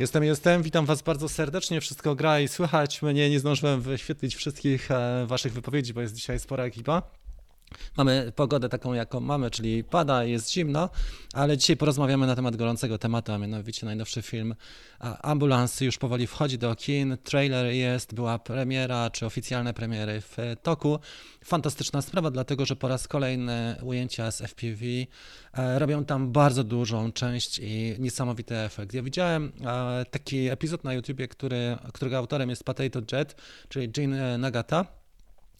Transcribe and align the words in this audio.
Jestem, 0.00 0.24
jestem. 0.24 0.62
Witam 0.62 0.86
Was 0.86 1.02
bardzo 1.02 1.28
serdecznie. 1.28 1.80
Wszystko 1.80 2.14
gra 2.14 2.40
i 2.40 2.48
słychać 2.48 3.02
mnie. 3.02 3.30
Nie 3.30 3.40
zdążyłem 3.40 3.80
wyświetlić 3.80 4.36
wszystkich 4.36 4.90
e, 4.90 5.26
Waszych 5.26 5.52
wypowiedzi, 5.52 5.94
bo 5.94 6.00
jest 6.00 6.14
dzisiaj 6.14 6.38
spora 6.38 6.64
ekipa. 6.64 7.02
Mamy 7.96 8.32
pogodę 8.36 8.68
taką, 8.68 8.92
jaką 8.92 9.20
mamy, 9.20 9.50
czyli 9.50 9.84
pada, 9.84 10.24
jest 10.24 10.52
zimno, 10.52 10.90
ale 11.34 11.58
dzisiaj 11.58 11.76
porozmawiamy 11.76 12.26
na 12.26 12.36
temat 12.36 12.56
gorącego 12.56 12.98
tematu, 12.98 13.32
a 13.32 13.38
mianowicie 13.38 13.86
najnowszy 13.86 14.22
film 14.22 14.54
Ambulans 15.22 15.80
już 15.80 15.98
powoli 15.98 16.26
wchodzi 16.26 16.58
do 16.58 16.76
kin, 16.76 17.16
trailer 17.24 17.66
jest, 17.66 18.14
była 18.14 18.38
premiera, 18.38 19.10
czy 19.10 19.26
oficjalne 19.26 19.74
premiery 19.74 20.20
w 20.20 20.36
toku. 20.62 20.98
Fantastyczna 21.44 22.02
sprawa, 22.02 22.30
dlatego 22.30 22.66
że 22.66 22.76
po 22.76 22.88
raz 22.88 23.08
kolejny 23.08 23.76
ujęcia 23.82 24.30
z 24.30 24.42
FPV 24.42 24.84
e, 25.52 25.78
robią 25.78 26.04
tam 26.04 26.32
bardzo 26.32 26.64
dużą 26.64 27.12
część 27.12 27.58
i 27.58 27.94
niesamowity 27.98 28.56
efekt. 28.56 28.94
Ja 28.94 29.02
widziałem 29.02 29.52
e, 29.64 30.04
taki 30.10 30.48
epizod 30.48 30.84
na 30.84 30.94
YouTubie, 30.94 31.28
który, 31.28 31.76
którego 31.92 32.18
autorem 32.18 32.50
jest 32.50 32.64
Potato 32.64 33.00
Jet, 33.12 33.36
czyli 33.68 33.88
Gene 33.88 34.38
Nagata 34.38 34.99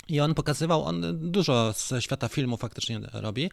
i 0.09 0.21
on 0.21 0.35
pokazywał, 0.35 0.85
on 0.85 1.31
dużo 1.31 1.73
ze 1.73 2.03
świata 2.03 2.29
filmu 2.29 2.57
faktycznie 2.57 3.01
robi 3.13 3.51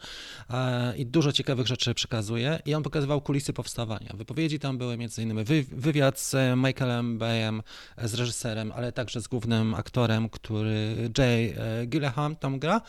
e, 0.50 0.98
i 0.98 1.06
dużo 1.06 1.32
ciekawych 1.32 1.68
rzeczy 1.68 1.94
przekazuje. 1.94 2.60
I 2.66 2.76
on 2.76 2.84
pokazywał 2.84 3.22
kulisy 3.22 3.54
powstawania. 3.54 4.14
Wypowiedzi 4.14 4.60
tam 4.60 4.78
były 4.78 4.98
między 4.98 5.24
innymi 5.24 5.44
wy, 5.44 5.66
wywiad 5.72 6.20
z 6.20 6.36
Michaelem 6.58 7.18
Bayem, 7.18 7.62
z 8.04 8.14
reżyserem, 8.14 8.72
ale 8.72 8.92
także 8.92 9.22
z 9.22 9.28
głównym 9.28 9.76
aktorem, 9.76 10.30
który 10.30 10.96
Jay 11.18 11.56
e, 11.58 11.86
Gilleham 11.86 12.36
tam 12.36 12.60
gra. 12.60 12.82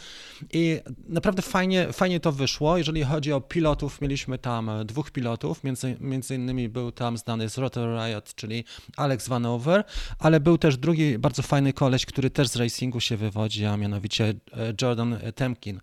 I 0.53 0.81
naprawdę 1.09 1.43
fajnie, 1.43 1.93
fajnie 1.93 2.21
to 2.21 2.33
wyszło. 2.33 2.79
Jeżeli 2.79 3.05
chodzi 3.05 3.33
o 3.33 3.41
pilotów, 3.41 4.01
mieliśmy 4.01 4.39
tam 4.39 4.71
dwóch 4.85 5.11
pilotów, 5.11 5.65
między, 5.65 5.97
między 6.01 6.35
innymi 6.35 6.69
był 6.69 6.93
tam 6.93 7.19
znany 7.19 7.49
z 7.49 7.59
Rotor 7.59 7.99
Riot, 7.99 8.35
czyli 8.35 8.65
Alex 8.97 9.29
Vanover, 9.29 9.85
ale 10.19 10.41
był 10.41 10.59
też 10.59 10.77
drugi 10.77 11.19
bardzo 11.19 11.43
fajny 11.43 11.73
koleś, 11.73 12.07
który 12.07 12.31
też 12.31 12.49
z 12.49 12.57
racingu 12.57 13.01
się 13.01 13.17
wywodzi 13.17 13.58
a 13.67 13.77
mianowicie 13.77 14.25
e, 14.25 14.35
Jordan 14.83 15.19
Temkin. 15.35 15.81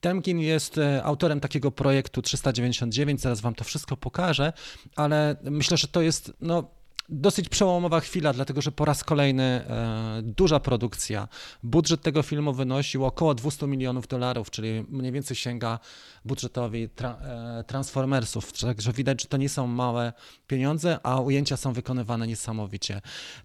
Temkin 0.00 0.40
jest 0.40 0.78
e, 0.78 1.04
autorem 1.04 1.40
takiego 1.40 1.70
projektu 1.70 2.22
399, 2.22 3.20
zaraz 3.20 3.40
wam 3.40 3.54
to 3.54 3.64
wszystko 3.64 3.96
pokażę, 3.96 4.52
ale 4.96 5.36
myślę, 5.42 5.76
że 5.76 5.88
to 5.88 6.02
jest 6.02 6.32
no, 6.40 6.78
dosyć 7.08 7.48
przełomowa 7.48 8.00
chwila, 8.00 8.32
dlatego 8.32 8.62
że 8.62 8.72
po 8.72 8.84
raz 8.84 9.04
kolejny 9.04 9.42
e, 9.42 10.20
duża 10.22 10.60
produkcja. 10.60 11.28
Budżet 11.62 12.02
tego 12.02 12.22
filmu 12.22 12.52
wynosił 12.52 13.04
około 13.04 13.34
200 13.34 13.66
milionów 13.66 14.08
dolarów, 14.08 14.50
czyli 14.50 14.84
mniej 14.88 15.12
więcej 15.12 15.36
sięga 15.36 15.78
budżetowi 16.24 16.88
tra, 16.88 17.18
e, 17.22 17.64
Transformersów. 17.64 18.52
Także 18.52 18.92
widać, 18.92 19.22
że 19.22 19.28
to 19.28 19.36
nie 19.36 19.48
są 19.48 19.66
małe 19.66 20.12
pieniądze, 20.46 20.98
a 21.02 21.20
ujęcia 21.20 21.56
są 21.56 21.72
wykonywane 21.72 22.26
niesamowicie. 22.26 23.00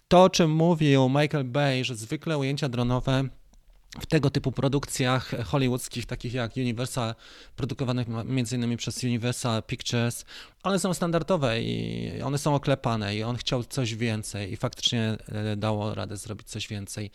To, 0.08 0.22
o 0.22 0.30
czym 0.30 0.50
mówił 0.50 1.08
Michael 1.08 1.44
Bay, 1.44 1.84
że 1.84 1.96
zwykle 1.96 2.38
ujęcia 2.38 2.68
dronowe 2.68 3.24
w 4.00 4.06
tego 4.06 4.30
typu 4.30 4.52
produkcjach 4.52 5.30
hollywoodzkich, 5.44 6.06
takich 6.06 6.34
jak 6.34 6.56
Universal, 6.56 7.14
produkowanych 7.56 8.06
innymi 8.52 8.76
przez 8.76 9.04
Universal 9.04 9.62
Pictures, 9.62 10.24
one 10.62 10.78
są 10.78 10.94
standardowe 10.94 11.62
i 11.62 12.22
one 12.22 12.38
są 12.38 12.54
oklepane 12.54 13.16
i 13.16 13.22
on 13.22 13.36
chciał 13.36 13.64
coś 13.64 13.94
więcej 13.94 14.52
i 14.52 14.56
faktycznie 14.56 15.16
e, 15.28 15.56
dało 15.56 15.94
radę 15.94 16.16
zrobić 16.16 16.48
coś 16.48 16.68
więcej. 16.68 17.10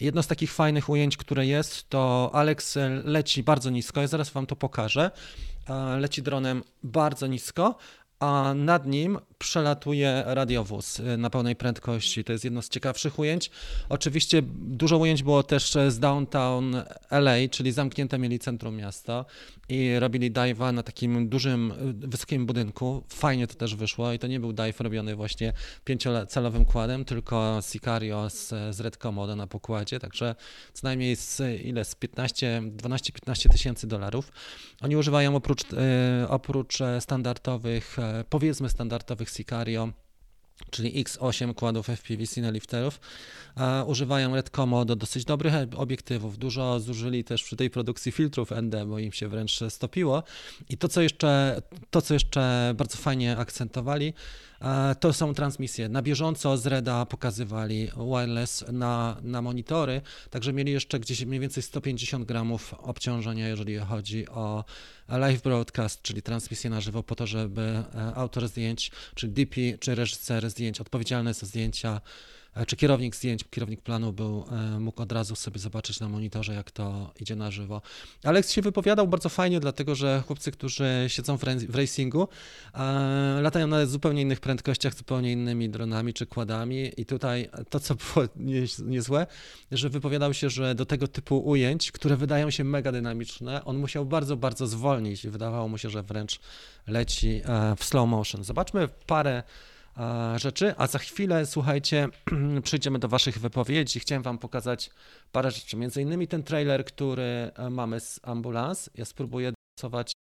Jedno 0.00 0.22
z 0.22 0.26
takich 0.26 0.52
fajnych 0.52 0.88
ujęć, 0.88 1.16
które 1.16 1.46
jest, 1.46 1.88
to 1.88 2.30
Alex 2.32 2.78
leci 3.04 3.42
bardzo 3.42 3.70
nisko, 3.70 4.00
ja 4.00 4.06
zaraz 4.06 4.30
wam 4.30 4.46
to 4.46 4.56
pokażę. 4.56 5.10
E, 5.68 5.98
leci 5.98 6.22
dronem 6.22 6.62
bardzo 6.82 7.26
nisko, 7.26 7.76
a 8.20 8.54
nad 8.54 8.86
nim 8.86 9.18
przelatuje 9.44 10.22
radiowóz 10.26 11.00
y, 11.00 11.16
na 11.16 11.30
pełnej 11.30 11.56
prędkości. 11.56 12.24
To 12.24 12.32
jest 12.32 12.44
jedno 12.44 12.62
z 12.62 12.68
ciekawszych 12.68 13.18
ujęć. 13.18 13.50
Oczywiście 13.88 14.42
dużo 14.58 14.98
ujęć 14.98 15.22
było 15.22 15.42
też 15.42 15.76
z 15.88 15.98
downtown 15.98 16.76
LA, 17.10 17.34
czyli 17.50 17.72
zamknięte 17.72 18.18
mieli 18.18 18.38
centrum 18.38 18.76
miasta 18.76 19.24
i 19.68 19.98
robili 19.98 20.32
dive'a 20.32 20.72
na 20.72 20.82
takim 20.82 21.28
dużym, 21.28 21.72
y, 22.04 22.08
wysokim 22.08 22.46
budynku. 22.46 23.04
Fajnie 23.08 23.46
to 23.46 23.54
też 23.54 23.74
wyszło 23.74 24.12
i 24.12 24.18
to 24.18 24.26
nie 24.26 24.40
był 24.40 24.52
dive 24.52 24.80
robiony 24.80 25.16
właśnie 25.16 25.52
pięciocalowym 25.84 26.64
kładem, 26.64 27.04
tylko 27.04 27.60
Sicario 27.72 28.30
z, 28.30 28.48
z 28.76 28.80
Red 28.80 28.98
na 29.36 29.46
pokładzie, 29.46 30.00
także 30.00 30.34
co 30.72 30.86
najmniej 30.86 31.16
z 31.16 31.40
ile, 31.64 31.84
z 31.84 31.94
15, 31.94 32.62
12-15 32.76 33.48
tysięcy 33.48 33.86
dolarów. 33.86 34.32
Oni 34.82 34.96
używają 34.96 35.36
oprócz, 35.36 35.62
y, 35.62 36.28
oprócz 36.28 36.78
standardowych, 37.00 37.96
powiedzmy 38.30 38.68
standardowych 38.68 39.30
Sicario, 39.34 39.88
czyli 40.70 41.04
X8 41.04 41.54
kładów 41.54 41.86
FPV 41.86 42.26
Cinelifterów, 42.26 43.00
używają 43.86 44.34
Redcomo 44.34 44.84
do 44.84 44.96
dosyć 44.96 45.24
dobrych 45.24 45.54
obiektywów. 45.76 46.38
Dużo 46.38 46.80
zużyli 46.80 47.24
też 47.24 47.44
przy 47.44 47.56
tej 47.56 47.70
produkcji 47.70 48.12
filtrów 48.12 48.52
ND, 48.52 48.86
bo 48.86 48.98
im 48.98 49.12
się 49.12 49.28
wręcz 49.28 49.60
stopiło. 49.68 50.22
I 50.68 50.78
to, 50.78 50.88
co 50.88 51.02
jeszcze, 51.02 51.62
to, 51.90 52.02
co 52.02 52.14
jeszcze 52.14 52.74
bardzo 52.76 52.96
fajnie 52.96 53.36
akcentowali, 53.36 54.14
to 55.00 55.12
są 55.12 55.34
transmisje. 55.34 55.88
Na 55.88 56.02
bieżąco 56.02 56.56
z 56.56 56.66
Reda 56.66 57.06
pokazywali 57.06 57.90
wireless 58.12 58.64
na, 58.72 59.16
na 59.22 59.42
monitory, 59.42 60.00
także 60.30 60.52
mieli 60.52 60.72
jeszcze 60.72 61.00
gdzieś 61.00 61.24
mniej 61.24 61.40
więcej 61.40 61.62
150 61.62 62.24
gramów 62.24 62.74
obciążenia, 62.74 63.48
jeżeli 63.48 63.78
chodzi 63.78 64.28
o 64.28 64.64
live 65.08 65.42
broadcast, 65.42 66.02
czyli 66.02 66.22
transmisję 66.22 66.70
na 66.70 66.80
żywo, 66.80 67.02
po 67.02 67.14
to, 67.14 67.26
żeby 67.26 67.62
e, 67.94 68.14
autor 68.14 68.48
zdjęć, 68.48 68.90
czy 69.14 69.28
DP, 69.28 69.60
czy 69.80 69.94
reżyser 69.94 70.50
zdjęć 70.50 70.80
odpowiedzialny 70.80 71.34
za 71.34 71.46
zdjęcia 71.46 72.00
E, 72.00 72.43
czy 72.66 72.76
kierownik 72.76 73.16
zdjęć, 73.16 73.44
kierownik 73.50 73.80
planu 73.82 74.12
był, 74.12 74.44
e, 74.50 74.80
mógł 74.80 75.02
od 75.02 75.12
razu 75.12 75.36
sobie 75.36 75.58
zobaczyć 75.58 76.00
na 76.00 76.08
monitorze, 76.08 76.54
jak 76.54 76.70
to 76.70 77.12
idzie 77.20 77.36
na 77.36 77.50
żywo. 77.50 77.82
Alex 78.24 78.52
się 78.52 78.62
wypowiadał 78.62 79.08
bardzo 79.08 79.28
fajnie, 79.28 79.60
dlatego 79.60 79.94
że 79.94 80.22
chłopcy, 80.26 80.52
którzy 80.52 81.04
siedzą 81.08 81.36
w 81.68 81.74
racingu, 81.76 82.28
e, 82.74 83.38
latają 83.42 83.66
na 83.66 83.86
zupełnie 83.86 84.22
innych 84.22 84.40
prędkościach, 84.40 84.94
zupełnie 84.94 85.32
innymi 85.32 85.68
dronami 85.68 86.14
czy 86.14 86.26
kładami 86.26 86.92
i 86.96 87.06
tutaj 87.06 87.48
to, 87.70 87.80
co 87.80 87.94
było 87.94 88.26
niezłe, 88.94 89.26
że 89.72 89.90
wypowiadał 89.90 90.34
się, 90.34 90.50
że 90.50 90.74
do 90.74 90.86
tego 90.86 91.08
typu 91.08 91.48
ujęć, 91.48 91.92
które 91.92 92.16
wydają 92.16 92.50
się 92.50 92.64
mega 92.64 92.92
dynamiczne, 92.92 93.64
on 93.64 93.78
musiał 93.78 94.06
bardzo, 94.06 94.36
bardzo 94.36 94.66
zwolnić 94.66 95.24
i 95.24 95.30
wydawało 95.30 95.68
mu 95.68 95.78
się, 95.78 95.90
że 95.90 96.02
wręcz 96.02 96.40
leci 96.86 97.42
w 97.76 97.84
slow 97.84 98.08
motion. 98.08 98.44
Zobaczmy 98.44 98.88
parę 99.06 99.42
rzeczy, 100.36 100.74
a 100.78 100.86
za 100.86 100.98
chwilę, 100.98 101.46
słuchajcie, 101.46 102.08
przejdziemy 102.64 102.98
do 102.98 103.08
Waszych 103.08 103.38
wypowiedzi. 103.38 104.00
Chciałem 104.00 104.22
Wam 104.22 104.38
pokazać 104.38 104.90
parę 105.32 105.50
rzeczy, 105.50 105.76
między 105.76 106.02
innymi 106.02 106.28
ten 106.28 106.42
trailer, 106.42 106.84
który 106.84 107.50
e, 107.56 107.70
mamy 107.70 108.00
z 108.00 108.20
ambulans. 108.22 108.90
Ja 108.94 109.04
spróbuję 109.04 109.52
dostosować. 109.52 110.12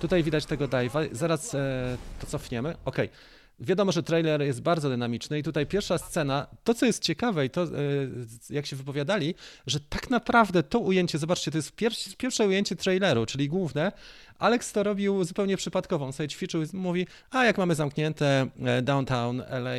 Tutaj 0.00 0.22
widać 0.22 0.46
tego 0.46 0.68
dive'a. 0.68 1.08
Zaraz 1.12 1.54
e, 1.54 1.96
to 2.20 2.26
cofniemy. 2.26 2.74
Ok. 2.84 2.96
Wiadomo, 3.58 3.92
że 3.92 4.02
trailer 4.02 4.42
jest 4.42 4.62
bardzo 4.62 4.88
dynamiczny 4.88 5.38
i 5.38 5.42
tutaj 5.42 5.66
pierwsza 5.66 5.98
scena, 5.98 6.46
to 6.64 6.74
co 6.74 6.86
jest 6.86 7.02
ciekawe 7.02 7.46
i 7.46 7.50
to 7.50 7.62
e, 7.62 7.68
jak 8.50 8.66
się 8.66 8.76
wypowiadali, 8.76 9.34
że 9.66 9.80
tak 9.80 10.10
naprawdę 10.10 10.62
to 10.62 10.78
ujęcie, 10.78 11.18
zobaczcie, 11.18 11.50
to 11.50 11.58
jest 11.58 11.72
pierwsze 12.18 12.46
ujęcie 12.46 12.76
traileru, 12.76 13.26
czyli 13.26 13.48
główne. 13.48 13.92
Alex 14.38 14.72
to 14.72 14.82
robił 14.82 15.24
zupełnie 15.24 15.56
przypadkowo, 15.56 16.04
on 16.04 16.12
sobie 16.12 16.28
ćwiczył 16.28 16.62
i 16.62 16.66
mówi, 16.72 17.06
a 17.30 17.44
jak 17.44 17.58
mamy 17.58 17.74
zamknięte 17.74 18.46
e, 18.64 18.82
downtown 18.82 19.40
LA, 19.40 19.76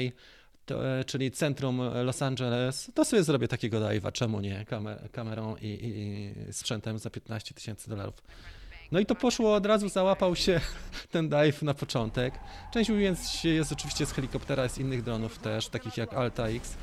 to, 0.65 1.00
e, 1.00 1.03
czyli 1.03 1.31
centrum 1.31 1.81
Los 2.03 2.21
Angeles, 2.21 2.91
to 2.94 3.06
sobie 3.06 3.23
zrobię 3.23 3.47
takiego 3.47 3.80
dive'a, 3.80 4.12
czemu 4.12 4.39
nie, 4.39 4.65
Kamer 4.65 5.12
kamerą 5.12 5.56
i, 5.56 5.68
i, 5.68 6.50
i 6.50 6.53
sprzętem 6.53 7.00
za 7.00 7.09
15 7.09 7.53
tysięcy 7.53 7.89
dolarów. 7.89 8.15
No 8.92 9.00
i 9.00 9.06
to 9.06 9.16
poszło 9.16 9.56
od 9.56 9.66
razu, 9.66 9.89
załapał 9.89 10.36
się 10.36 10.62
ten 11.12 11.30
dive 11.30 11.62
na 11.62 11.74
początek. 11.74 12.34
Część 12.74 12.89
ujęć 12.89 13.45
jest 13.45 13.72
oczywiście 13.72 14.06
z 14.06 14.12
helikoptera, 14.12 14.69
z 14.69 14.78
innych 14.78 15.04
dronów 15.04 15.38
też, 15.38 15.68
takich 15.68 15.98
jak 15.98 16.13
Alta 16.13 16.48
X, 16.48 16.78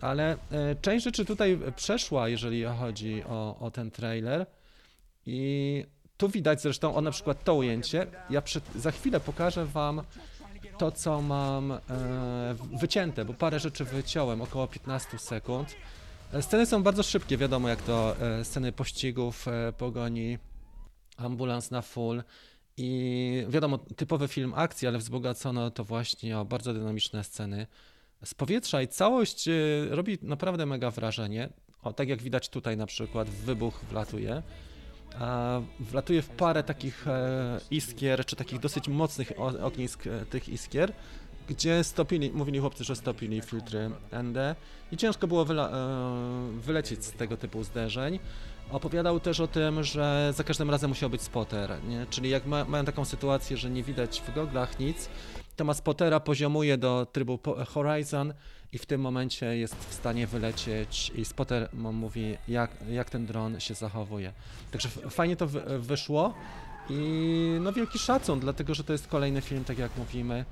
ale 0.00 0.32
e, 0.32 0.76
część 0.82 1.04
rzeczy 1.04 1.24
tutaj 1.24 1.58
przeszła, 1.76 2.28
jeżeli 2.28 2.64
chodzi 2.64 3.22
o, 3.24 3.56
o 3.60 3.70
ten 3.70 3.90
trailer. 3.90 4.46
I 5.26 5.84
tu 6.16 6.28
widać 6.28 6.62
zresztą, 6.62 6.94
o 6.94 7.00
na 7.00 7.10
przykład 7.10 7.44
to 7.44 7.54
ujęcie. 7.54 8.06
Ja 8.30 8.42
za 8.74 8.90
chwilę 8.90 9.20
pokażę 9.20 9.66
Wam 9.66 10.02
to, 10.78 10.92
co 10.92 11.22
mam 11.22 11.72
e, 11.72 11.78
wycięte, 12.80 13.24
bo 13.24 13.34
parę 13.34 13.60
rzeczy 13.60 13.84
wyciąłem, 13.84 14.42
około 14.42 14.66
15 14.66 15.18
sekund. 15.18 15.76
E, 16.32 16.42
sceny 16.42 16.66
są 16.66 16.82
bardzo 16.82 17.02
szybkie, 17.02 17.36
wiadomo 17.36 17.68
jak 17.68 17.82
to 17.82 18.16
e, 18.20 18.44
sceny 18.44 18.72
pościgów, 18.72 19.48
e, 19.48 19.72
pogoni, 19.72 20.38
ambulans 21.16 21.70
na 21.70 21.82
full. 21.82 22.22
I 22.76 23.46
wiadomo, 23.48 23.78
typowy 23.78 24.28
film 24.28 24.52
akcji, 24.56 24.88
ale 24.88 24.98
wzbogacono 24.98 25.70
to 25.70 25.84
właśnie 25.84 26.38
o 26.38 26.44
bardzo 26.44 26.74
dynamiczne 26.74 27.24
sceny 27.24 27.66
z 28.24 28.34
powietrza 28.34 28.82
i 28.82 28.88
całość 28.88 29.48
y, 29.48 29.88
robi 29.90 30.18
naprawdę 30.22 30.66
mega 30.66 30.90
wrażenie. 30.90 31.48
O, 31.82 31.92
tak 31.92 32.08
jak 32.08 32.22
widać 32.22 32.48
tutaj 32.48 32.76
na 32.76 32.86
przykład 32.86 33.28
wybuch 33.28 33.80
wlatuje. 33.90 34.42
a 35.18 35.60
wlatuje 35.80 36.22
w 36.22 36.28
parę 36.28 36.62
takich 36.62 37.08
e, 37.08 37.60
iskier, 37.70 38.24
czy 38.24 38.36
takich 38.36 38.60
dosyć 38.60 38.88
mocnych 38.88 39.32
ognisk 39.62 40.06
e, 40.06 40.26
tych 40.26 40.48
iskier, 40.48 40.92
gdzie 41.48 41.84
stopili, 41.84 42.30
mówili 42.30 42.58
chłopcy, 42.58 42.84
że 42.84 42.96
stopili 42.96 43.42
filtry 43.42 43.90
ND 44.22 44.56
i 44.92 44.96
ciężko 44.96 45.26
było 45.26 45.42
e, 45.42 45.70
wylecieć 46.60 47.04
z 47.04 47.12
tego 47.12 47.36
typu 47.36 47.64
zderzeń. 47.64 48.18
Opowiadał 48.70 49.20
też 49.20 49.40
o 49.40 49.46
tym, 49.46 49.84
że 49.84 50.32
za 50.36 50.44
każdym 50.44 50.70
razem 50.70 50.90
musiał 50.90 51.10
być 51.10 51.22
spotter, 51.22 51.84
nie? 51.88 52.06
czyli 52.10 52.30
jak 52.30 52.46
ma, 52.46 52.64
mają 52.64 52.84
taką 52.84 53.04
sytuację, 53.04 53.56
że 53.56 53.70
nie 53.70 53.82
widać 53.82 54.22
w 54.26 54.34
goglach 54.34 54.78
nic, 54.78 55.08
to 55.56 55.64
ma 55.64 55.74
spottera 55.74 56.20
poziomuje 56.20 56.78
do 56.78 57.06
trybu 57.12 57.38
Horizon 57.68 58.34
i 58.72 58.78
w 58.78 58.86
tym 58.86 59.00
momencie 59.00 59.56
jest 59.56 59.74
w 59.74 59.94
stanie 59.94 60.26
wylecieć 60.26 61.12
i 61.14 61.24
spotter 61.24 61.68
mówi, 61.72 62.36
jak, 62.48 62.70
jak 62.90 63.10
ten 63.10 63.26
dron 63.26 63.60
się 63.60 63.74
zachowuje. 63.74 64.32
Także 64.70 64.88
fajnie 64.88 65.36
to 65.36 65.46
wy, 65.46 65.78
wyszło 65.78 66.34
i 66.90 67.58
no 67.60 67.72
wielki 67.72 67.98
szacun, 67.98 68.40
dlatego 68.40 68.74
że 68.74 68.84
to 68.84 68.92
jest 68.92 69.08
kolejny 69.08 69.40
film, 69.40 69.64
tak 69.64 69.78
jak 69.78 69.96
mówimy, 69.96 70.44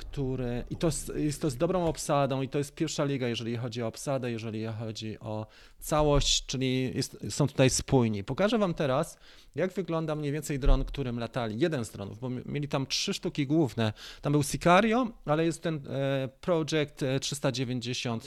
który 0.00 0.64
i 0.70 0.76
to 0.76 0.90
z, 0.90 1.08
jest 1.16 1.42
to 1.42 1.50
z 1.50 1.56
dobrą 1.56 1.84
obsadą 1.86 2.42
i 2.42 2.48
to 2.48 2.58
jest 2.58 2.74
pierwsza 2.74 3.04
liga, 3.04 3.28
jeżeli 3.28 3.56
chodzi 3.56 3.82
o 3.82 3.86
obsadę, 3.86 4.30
jeżeli 4.30 4.66
chodzi 4.66 5.18
o 5.18 5.46
całość, 5.78 6.46
czyli 6.46 6.96
jest, 6.96 7.16
są 7.30 7.46
tutaj 7.48 7.70
spójni. 7.70 8.24
Pokażę 8.24 8.58
wam 8.58 8.74
teraz, 8.74 9.18
jak 9.54 9.72
wygląda 9.72 10.14
mniej 10.14 10.32
więcej 10.32 10.58
dron, 10.58 10.84
którym 10.84 11.18
latali. 11.18 11.60
Jeden 11.60 11.84
z 11.84 11.90
dronów, 11.90 12.18
bo 12.18 12.30
mi- 12.30 12.42
mieli 12.46 12.68
tam 12.68 12.86
trzy 12.86 13.14
sztuki 13.14 13.46
główne. 13.46 13.92
Tam 14.22 14.32
był 14.32 14.42
Sicario, 14.42 15.08
ale 15.24 15.44
jest 15.44 15.62
ten 15.62 15.86
e, 15.88 16.28
Project 16.40 17.02
e, 17.02 17.20
390. 17.20 18.26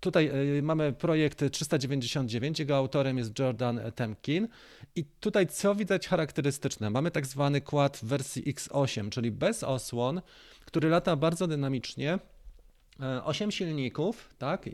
Tutaj 0.00 0.30
e, 0.58 0.62
mamy 0.62 0.92
projekt 0.92 1.44
399, 1.52 2.58
jego 2.58 2.76
autorem 2.76 3.18
jest 3.18 3.38
Jordan 3.38 3.80
Temkin 3.94 4.48
i 4.96 5.04
tutaj 5.04 5.46
co 5.46 5.74
widać 5.74 6.08
charakterystyczne? 6.08 6.90
Mamy 6.90 7.10
tak 7.10 7.26
zwany 7.26 7.60
quad 7.60 7.96
w 7.96 8.04
wersji 8.04 8.54
X8, 8.54 9.10
czyli 9.10 9.30
bez 9.30 9.62
osłon, 9.62 10.20
który 10.64 10.88
lata 10.88 11.16
bardzo 11.16 11.46
dynamicznie. 11.46 12.18
E, 13.02 13.24
Osiem 13.24 13.50
silników, 13.50 14.34
tak? 14.38 14.66
E, 14.66 14.70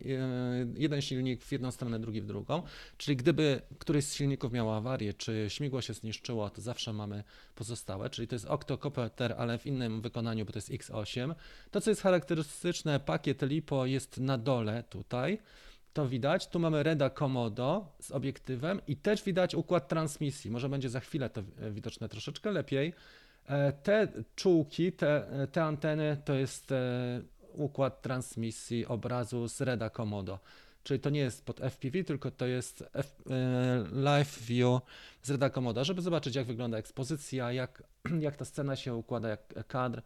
Jeden 0.74 1.02
silnik 1.02 1.44
w 1.44 1.52
jedną 1.52 1.70
stronę, 1.70 1.98
drugi 1.98 2.20
w 2.20 2.26
drugą. 2.26 2.62
Czyli 2.96 3.16
gdyby 3.16 3.62
któryś 3.78 4.04
z 4.04 4.14
silników 4.14 4.52
miał 4.52 4.74
awarię, 4.74 5.14
czy 5.14 5.46
śmigło 5.48 5.80
się 5.82 5.94
zniszczyło, 5.94 6.50
to 6.50 6.60
zawsze 6.60 6.92
mamy 6.92 7.24
pozostałe. 7.54 8.10
Czyli 8.10 8.28
to 8.28 8.34
jest 8.34 8.44
octocopter, 8.46 9.34
ale 9.38 9.58
w 9.58 9.66
innym 9.66 10.00
wykonaniu, 10.00 10.44
bo 10.44 10.52
to 10.52 10.58
jest 10.58 10.70
X8. 10.70 11.34
To, 11.70 11.80
co 11.80 11.90
jest 11.90 12.02
charakterystyczne, 12.02 13.00
pakiet 13.00 13.42
LiPo 13.42 13.86
jest 13.86 14.18
na 14.20 14.38
dole 14.38 14.84
tutaj. 14.90 15.38
To 15.92 16.08
widać. 16.08 16.48
Tu 16.48 16.58
mamy 16.58 16.82
Reda 16.82 17.10
Komodo 17.10 17.86
z 18.00 18.10
obiektywem 18.10 18.80
i 18.86 18.96
też 18.96 19.22
widać 19.24 19.54
układ 19.54 19.88
transmisji. 19.88 20.50
Może 20.50 20.68
będzie 20.68 20.90
za 20.90 21.00
chwilę 21.00 21.30
to 21.30 21.40
e, 21.60 21.70
widoczne 21.70 22.08
troszeczkę 22.08 22.50
lepiej. 22.50 22.92
E, 23.46 23.72
Te 23.72 24.08
czułki, 24.34 24.92
te, 24.92 25.26
te 25.52 25.64
anteny 25.64 26.16
to 26.24 26.34
jest 26.34 26.72
e, 26.72 27.22
układ 27.56 28.02
transmisji 28.02 28.86
obrazu 28.86 29.48
z 29.48 29.60
Reda 29.60 29.90
Komodo. 29.90 30.38
Czyli 30.82 31.00
to 31.00 31.10
nie 31.10 31.20
jest 31.20 31.44
pod 31.44 31.60
FPV, 31.60 32.04
tylko 32.04 32.30
to 32.30 32.46
jest 32.46 32.84
F, 32.92 33.22
e, 33.30 33.84
live 33.92 34.38
view 34.42 34.80
z 35.22 35.30
Reda 35.30 35.50
Komodo, 35.50 35.84
żeby 35.84 36.02
zobaczyć 36.02 36.34
jak 36.34 36.46
wygląda 36.46 36.78
ekspozycja, 36.78 37.52
jak, 37.52 37.82
jak 38.20 38.36
ta 38.36 38.44
scena 38.44 38.76
się 38.76 38.94
układa, 38.94 39.28
jak 39.28 39.68
kadr 39.68 40.02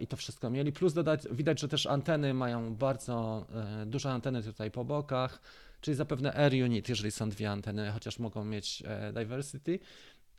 i 0.00 0.06
to 0.06 0.16
wszystko 0.16 0.50
mieli. 0.50 0.72
Plus 0.72 0.92
dodać, 0.94 1.22
widać, 1.30 1.60
że 1.60 1.68
też 1.68 1.86
anteny 1.86 2.34
mają 2.34 2.74
bardzo 2.74 3.46
e, 3.82 3.86
duże 3.86 4.10
anteny 4.10 4.42
tutaj 4.42 4.70
po 4.70 4.84
bokach, 4.84 5.40
czyli 5.80 5.94
zapewne 5.94 6.34
air 6.34 6.52
unit, 6.52 6.88
jeżeli 6.88 7.10
są 7.10 7.30
dwie 7.30 7.50
anteny, 7.50 7.90
chociaż 7.90 8.18
mogą 8.18 8.44
mieć 8.44 8.82
e, 8.86 9.12
diversity. 9.12 9.78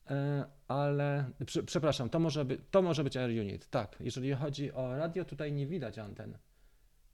E, 0.10 0.46
Ale, 0.68 1.32
prze- 1.46 1.64
przepraszam, 1.64 2.10
to 2.10 2.20
może, 2.20 2.46
by, 2.46 2.58
to 2.72 2.82
może 2.82 3.04
być 3.04 3.18
air 3.18 3.30
unit, 3.30 3.68
tak. 3.70 3.96
Jeżeli 4.00 4.34
chodzi 4.34 4.72
o 4.74 4.96
radio, 4.96 5.26
tutaj 5.26 5.52
nie 5.54 5.68
widać 5.68 5.98
anten. 6.00 6.38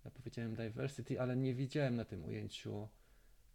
Ja 0.05 0.11
powiedziałem 0.11 0.55
diversity, 0.55 1.21
ale 1.21 1.37
nie 1.37 1.53
widziałem 1.53 1.95
na 1.95 2.05
tym 2.05 2.25
ujęciu 2.25 2.87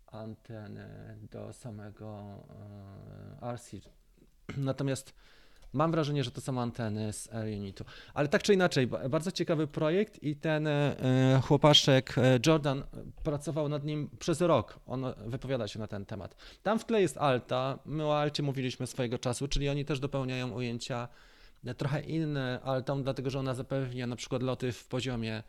anteny 0.06 1.18
do 1.30 1.52
samego 1.52 2.38
e, 3.42 3.52
RC. 3.54 3.70
Natomiast 4.56 5.14
mam 5.74 5.90
wrażenie, 5.90 6.24
że 6.24 6.30
to 6.30 6.40
są 6.40 6.60
anteny 6.60 7.12
z 7.12 7.28
unitu. 7.58 7.84
Ale 8.14 8.28
tak 8.28 8.42
czy 8.42 8.54
inaczej, 8.54 8.86
ba- 8.86 9.08
bardzo 9.08 9.32
ciekawy 9.32 9.66
projekt 9.66 10.22
i 10.22 10.36
ten 10.36 10.66
e, 10.66 11.40
chłopaszek 11.44 12.18
e, 12.18 12.38
Jordan 12.46 12.78
e, 12.78 12.84
pracował 13.22 13.68
nad 13.68 13.84
nim 13.84 14.10
przez 14.18 14.40
rok. 14.40 14.78
On 14.86 15.04
wypowiada 15.26 15.68
się 15.68 15.78
na 15.78 15.86
ten 15.86 16.06
temat. 16.06 16.36
Tam 16.62 16.78
w 16.78 16.84
tle 16.84 17.00
jest 17.00 17.18
Alta. 17.18 17.78
My 17.86 18.06
o 18.06 18.18
Alcie 18.18 18.42
mówiliśmy 18.42 18.86
swojego 18.86 19.18
czasu, 19.18 19.48
czyli 19.48 19.68
oni 19.68 19.84
też 19.84 20.00
dopełniają 20.00 20.50
ujęcia 20.50 21.08
trochę 21.76 22.00
inne 22.00 22.60
Altą, 22.64 23.02
dlatego 23.02 23.30
że 23.30 23.38
ona 23.38 23.54
zapewnia 23.54 24.06
na 24.06 24.16
przykład 24.16 24.42
loty 24.42 24.72
w 24.72 24.86
poziomie 24.86 25.42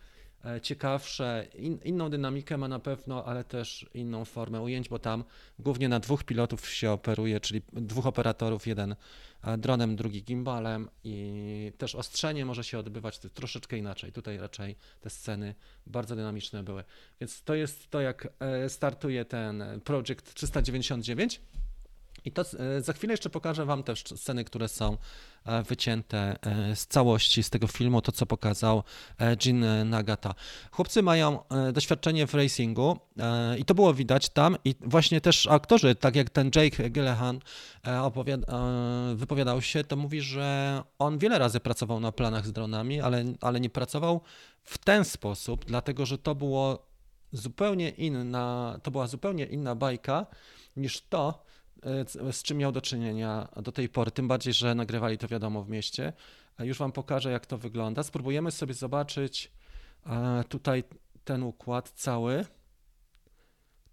ciekawsze, 0.62 1.48
in, 1.56 1.80
inną 1.84 2.10
dynamikę 2.10 2.58
ma 2.58 2.68
na 2.68 2.80
pewno, 2.80 3.26
ale 3.26 3.44
też 3.44 3.90
inną 3.94 4.26
formę 4.26 4.62
ujęć, 4.62 4.90
bo 4.90 5.00
tam 5.00 5.24
głównie 5.60 5.90
na 5.90 6.00
dwóch 6.00 6.24
pilotów 6.24 6.70
się 6.70 6.92
operuje, 6.92 7.40
czyli 7.40 7.62
dwóch 7.74 8.06
operatorów, 8.06 8.68
jeden 8.68 8.96
e, 9.44 9.58
dronem, 9.58 9.96
drugi 9.96 10.24
gimbalem 10.24 10.90
i 11.04 11.72
też 11.78 11.96
ostrzenie 11.96 12.46
może 12.46 12.64
się 12.64 12.80
odbywać 12.80 13.20
troszeczkę 13.20 13.78
inaczej. 13.78 14.12
Tutaj 14.12 14.38
raczej 14.38 14.76
te 15.02 15.10
sceny 15.10 15.56
bardzo 15.88 16.16
dynamiczne 16.16 16.64
były. 16.64 16.84
Więc 17.22 17.44
to 17.44 17.56
jest 17.56 17.90
to, 17.90 18.02
jak 18.02 18.28
e, 18.40 18.70
startuje 18.70 19.26
ten 19.26 19.64
Project 19.84 20.34
399. 20.34 21.42
I 22.26 22.32
to 22.32 22.42
e, 22.42 22.46
za 22.82 22.94
chwilę 22.94 23.14
jeszcze 23.14 23.30
pokażę 23.30 23.66
Wam 23.66 23.84
też 23.84 24.04
sceny, 24.16 24.44
które 24.44 24.68
są 24.68 24.98
e, 25.46 25.64
wycięte 25.64 26.36
e, 26.42 26.76
z 26.76 26.88
całości 26.88 27.44
z 27.44 27.50
tego 27.50 27.68
filmu, 27.68 28.02
to 28.02 28.12
co 28.12 28.26
pokazał 28.26 28.84
Jin 29.46 29.66
Nagata. 29.86 30.34
Chłopcy 30.72 31.04
mają 31.04 31.40
doświadczenie 31.74 32.28
w 32.28 32.34
racingu 32.34 33.00
i 33.58 33.66
to 33.66 33.74
było 33.74 33.94
widać 33.94 34.30
tam 34.30 34.58
i 34.66 34.76
właśnie 34.82 35.22
też 35.22 35.48
aktorzy, 35.48 35.96
tak 35.96 36.16
jak 36.16 36.30
ten 36.30 36.52
Jake 36.56 36.86
e, 36.86 36.90
wypowiadał 39.16 39.62
się, 39.62 39.84
to 39.84 39.96
mówi, 39.96 40.22
że 40.22 40.82
on 41.00 41.18
wiele 41.18 41.40
razy 41.40 41.60
pracował 41.60 42.00
na 42.00 42.12
planach 42.12 42.48
z 42.48 42.52
dronami, 42.52 43.02
ale, 43.02 43.26
ale 43.42 43.60
nie 43.60 43.70
pracował 43.70 44.22
w 44.64 44.78
ten 44.78 45.06
sposób, 45.06 45.66
dlatego 45.66 46.06
że 46.06 46.18
to 46.18 46.36
było 46.36 46.86
zupełnie 47.32 47.90
inna, 47.90 48.80
to 48.84 48.92
była 48.92 49.08
zupełnie 49.08 49.46
inna 49.46 49.76
bajka 49.76 50.26
niż 50.78 51.02
to, 51.02 51.44
z 52.32 52.44
czym 52.44 52.58
miał 52.58 52.72
do 52.72 52.82
czynienia 52.82 53.48
do 53.62 53.72
tej 53.72 53.90
pory. 53.90 54.12
Tym 54.12 54.28
bardziej, 54.28 54.54
że 54.54 54.76
nagrywali 54.76 55.18
to 55.18 55.28
wiadomo 55.28 55.64
w 55.64 55.70
mieście. 55.70 56.14
A 56.58 56.64
Już 56.64 56.78
Wam 56.78 56.92
pokażę, 56.92 57.32
jak 57.32 57.46
to 57.46 57.58
wygląda. 57.58 58.04
Spróbujemy 58.04 58.52
sobie 58.52 58.74
zobaczyć 58.74 59.52
e, 60.06 60.44
tutaj 60.50 60.84
ten 61.24 61.44
układ 61.44 61.90
cały. 61.90 62.46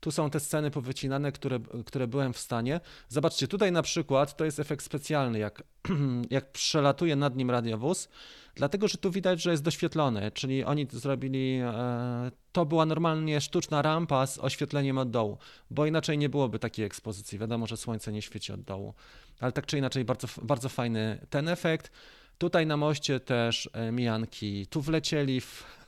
Tu 0.02 0.11
są 0.11 0.30
te 0.30 0.40
sceny 0.40 0.71
powycinane, 0.71 1.32
które, 1.32 1.61
które 1.87 2.06
byłem 2.06 2.32
w 2.32 2.38
stanie. 2.38 2.80
Zobaczcie, 3.09 3.49
tutaj 3.49 3.73
na 3.73 3.82
przykład 3.82 4.37
to 4.37 4.44
jest 4.44 4.61
efekt 4.61 4.85
specjalny, 4.85 5.38
jak, 5.38 5.62
jak 6.30 6.52
przelatuje 6.52 7.16
nad 7.16 7.37
nim 7.37 7.50
radiowóz, 7.50 8.09
dlatego 8.54 8.88
że 8.88 8.99
tu 8.99 9.11
widać, 9.11 9.42
że 9.42 9.50
jest 9.50 9.62
doświetlony, 9.62 10.30
czyli 10.30 10.64
oni 10.64 10.87
zrobili, 10.90 11.61
e, 11.64 12.30
to 12.52 12.66
była 12.66 12.87
normalnie 12.87 13.40
sztuczna 13.40 13.82
rampa 13.82 14.26
z 14.26 14.38
oświetleniem 14.38 14.99
od 14.99 15.11
dołu, 15.11 15.38
bo 15.71 15.87
inaczej 15.87 16.18
nie 16.18 16.28
byłoby 16.28 16.59
takiej 16.59 16.85
ekspozycji. 16.85 17.38
Wiadomo, 17.38 17.66
że 17.66 17.76
słońce 17.76 18.12
nie 18.12 18.23
świeci 18.23 18.52
od 18.52 18.62
dołu, 18.62 18.94
ale 19.40 19.52
tak 19.52 19.66
czy 19.66 19.78
inaczej 19.78 20.04
bardzo, 20.04 20.28
bardzo 20.42 20.68
fajny 20.68 21.26
ten 21.30 21.49
efekt. 21.49 21.92
Tutaj 22.38 22.66
na 22.66 22.76
moście 22.76 23.21
też 23.21 23.71
e, 23.73 23.92
mijanki, 23.92 24.66
tu 24.66 24.80
wlecieli 24.80 25.40
w 25.40 25.81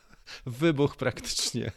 wybuch 0.46 0.96
praktycznie, 0.96 1.70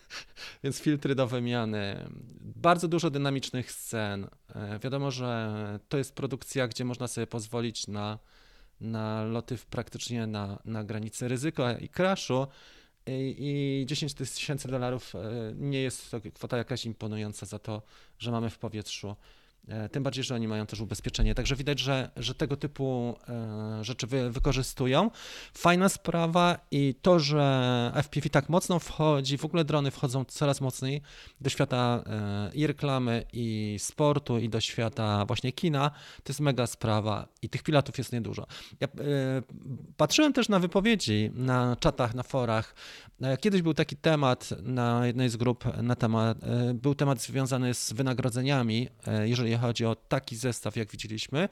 więc 0.64 0.80
filtry 0.80 1.16
do 1.16 1.28
wymiany. 1.28 2.10
Bardzo 2.42 2.88
dużo 2.88 3.10
dynamicznych 3.10 3.72
scen. 3.72 4.28
E, 4.56 4.80
Wiadomo, 4.80 5.12
że 5.12 5.80
to 5.90 5.98
jest 5.98 6.16
produkcja, 6.16 6.68
gdzie 6.68 6.86
można 6.86 7.08
sobie 7.08 7.28
pozwolić 7.28 7.88
na, 7.88 8.20
na 8.82 9.24
loty 9.24 9.58
praktycznie 9.70 10.28
na, 10.28 10.60
na 10.66 10.84
granicy 10.84 11.28
ryzyka 11.28 11.78
i 11.78 11.90
crashu. 11.90 12.48
I, 13.08 13.36
I 13.40 13.86
10 13.86 14.14
tysięcy 14.14 14.68
dolarów 14.68 15.16
e, 15.16 15.20
nie 15.56 15.82
jest 15.82 16.12
to 16.12 16.22
kwota 16.34 16.58
jakaś 16.58 16.86
imponująca 16.86 17.46
za 17.46 17.60
to, 17.60 17.82
że 18.20 18.32
mamy 18.32 18.50
w 18.50 18.58
powietrzu 18.58 19.16
Tym 19.92 20.04
bardziej, 20.04 20.24
że 20.24 20.36
oni 20.36 20.48
mają 20.48 20.66
też 20.66 20.80
ubezpieczenie. 20.82 21.36
Także 21.36 21.56
widać, 21.56 21.80
że, 21.80 22.10
że 22.16 22.36
tego 22.36 22.58
typu 22.58 23.16
e, 23.30 23.84
rzeczy 23.84 24.08
wy, 24.08 24.32
wykorzystują. 24.32 25.12
Fajna 25.54 25.90
sprawa 25.90 26.60
i 26.72 26.96
to, 27.02 27.20
że 27.20 27.92
FPV 28.04 28.30
tak 28.30 28.50
mocno 28.50 28.80
wchodzi, 28.80 29.38
w 29.38 29.46
ogóle 29.46 29.66
drony 29.66 29.92
wchodzą 29.92 30.26
coraz 30.26 30.62
mocniej 30.62 31.02
do 31.42 31.50
świata 31.50 32.04
e, 32.06 32.52
i 32.54 32.68
reklamy, 32.68 33.24
i 33.34 33.76
sportu, 33.80 34.38
i 34.38 34.50
do 34.50 34.62
świata 34.62 35.26
właśnie 35.26 35.52
kina, 35.52 35.90
to 36.24 36.32
jest 36.32 36.40
mega 36.40 36.68
sprawa 36.68 37.28
i 37.42 37.50
tych 37.50 37.64
pilotów 37.64 37.98
jest 37.98 38.14
niedużo. 38.14 38.48
Ja 38.80 38.88
e, 38.88 38.92
patrzyłem 39.98 40.34
też 40.34 40.50
na 40.50 40.60
wypowiedzi 40.60 41.32
na 41.34 41.76
czatach, 41.80 42.16
na 42.16 42.24
forach. 42.24 42.76
E, 43.22 43.38
Kiedyś 43.38 43.62
był 43.62 43.74
taki 43.74 43.96
temat 43.96 44.50
na 44.64 45.08
jednej 45.08 45.30
z 45.30 45.38
grup, 45.38 45.64
na 45.84 45.96
temat, 45.96 46.38
e, 46.44 46.74
był 46.74 46.96
temat 46.96 47.22
związany 47.22 47.74
z 47.74 47.94
wynagrodzeniami, 47.94 48.88
e, 49.08 49.30
chodzi 49.58 49.86
o 49.86 49.96
taki 49.96 50.36
zestaw, 50.36 50.76
jak 50.76 50.92
widzieliśmy, 50.92 51.50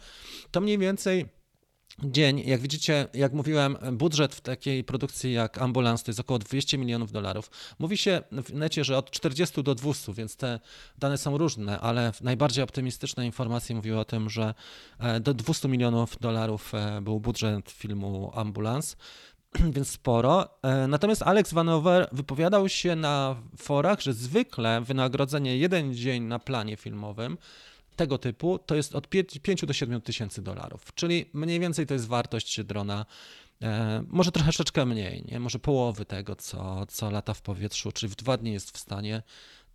to 0.52 0.62
mniej 0.62 0.78
więcej 0.78 1.26
dzień, 2.04 2.44
jak 2.46 2.62
widzicie, 2.62 3.08
jak 3.14 3.34
mówiłem, 3.34 3.78
budżet 3.92 4.36
w 4.36 4.42
takiej 4.42 4.84
produkcji 4.84 5.34
jak 5.34 5.62
Ambulance 5.62 6.04
to 6.04 6.12
jest 6.12 6.20
około 6.20 6.40
200 6.40 6.78
milionów 6.78 7.12
dolarów. 7.12 7.52
Mówi 7.80 7.98
się 7.98 8.22
w 8.32 8.54
necie, 8.54 8.84
że 8.84 8.98
od 8.98 9.12
40 9.12 9.64
do 9.64 9.76
200, 9.76 10.14
więc 10.14 10.36
te 10.36 10.60
dane 10.98 11.18
są 11.18 11.38
różne, 11.38 11.80
ale 11.80 12.12
najbardziej 12.22 12.64
optymistyczne 12.64 13.26
informacje 13.26 13.76
mówiły 13.76 14.00
o 14.00 14.06
tym, 14.06 14.30
że 14.30 14.54
e, 15.00 15.20
do 15.20 15.34
200 15.34 15.68
milionów 15.68 16.18
dolarów 16.20 16.76
e, 16.76 17.02
był 17.02 17.20
budżet 17.20 17.72
filmu 17.72 18.32
Ambulance 18.36 18.96
więc 19.76 19.90
sporo. 19.90 20.50
E, 20.64 20.88
Natomiast 20.88 21.22
Alex 21.24 21.54
Vanover 21.54 22.10
wypowiadał 22.12 22.70
się 22.70 22.96
na 22.96 23.36
forach, 23.58 24.02
że 24.02 24.14
zwykle 24.14 24.82
wynagrodzenie 24.82 25.58
jeden 25.58 25.94
dzień 25.94 26.24
na 26.24 26.40
planie 26.40 26.78
filmowym 26.78 27.38
tego 27.96 28.18
typu 28.18 28.60
to 28.60 28.76
jest 28.76 28.96
od 28.96 29.08
5 29.42 29.66
do 29.66 29.74
7 29.74 30.02
tysięcy 30.02 30.42
dolarów, 30.42 30.94
czyli 30.96 31.26
mniej 31.34 31.60
więcej 31.60 31.86
to 31.86 31.94
jest 31.94 32.08
wartość 32.08 32.64
drona. 32.64 33.06
E, 33.62 34.04
może 34.08 34.32
troszeczkę 34.32 34.86
mniej, 34.86 35.24
nie? 35.32 35.40
może 35.40 35.60
połowy 35.60 36.06
tego, 36.06 36.36
co, 36.36 36.86
co 36.86 37.10
lata 37.10 37.34
w 37.34 37.42
powietrzu, 37.42 37.92
czyli 37.92 38.12
w 38.12 38.16
dwa 38.16 38.38
dni 38.38 38.54
jest 38.54 38.78
w 38.78 38.78
stanie 38.78 39.24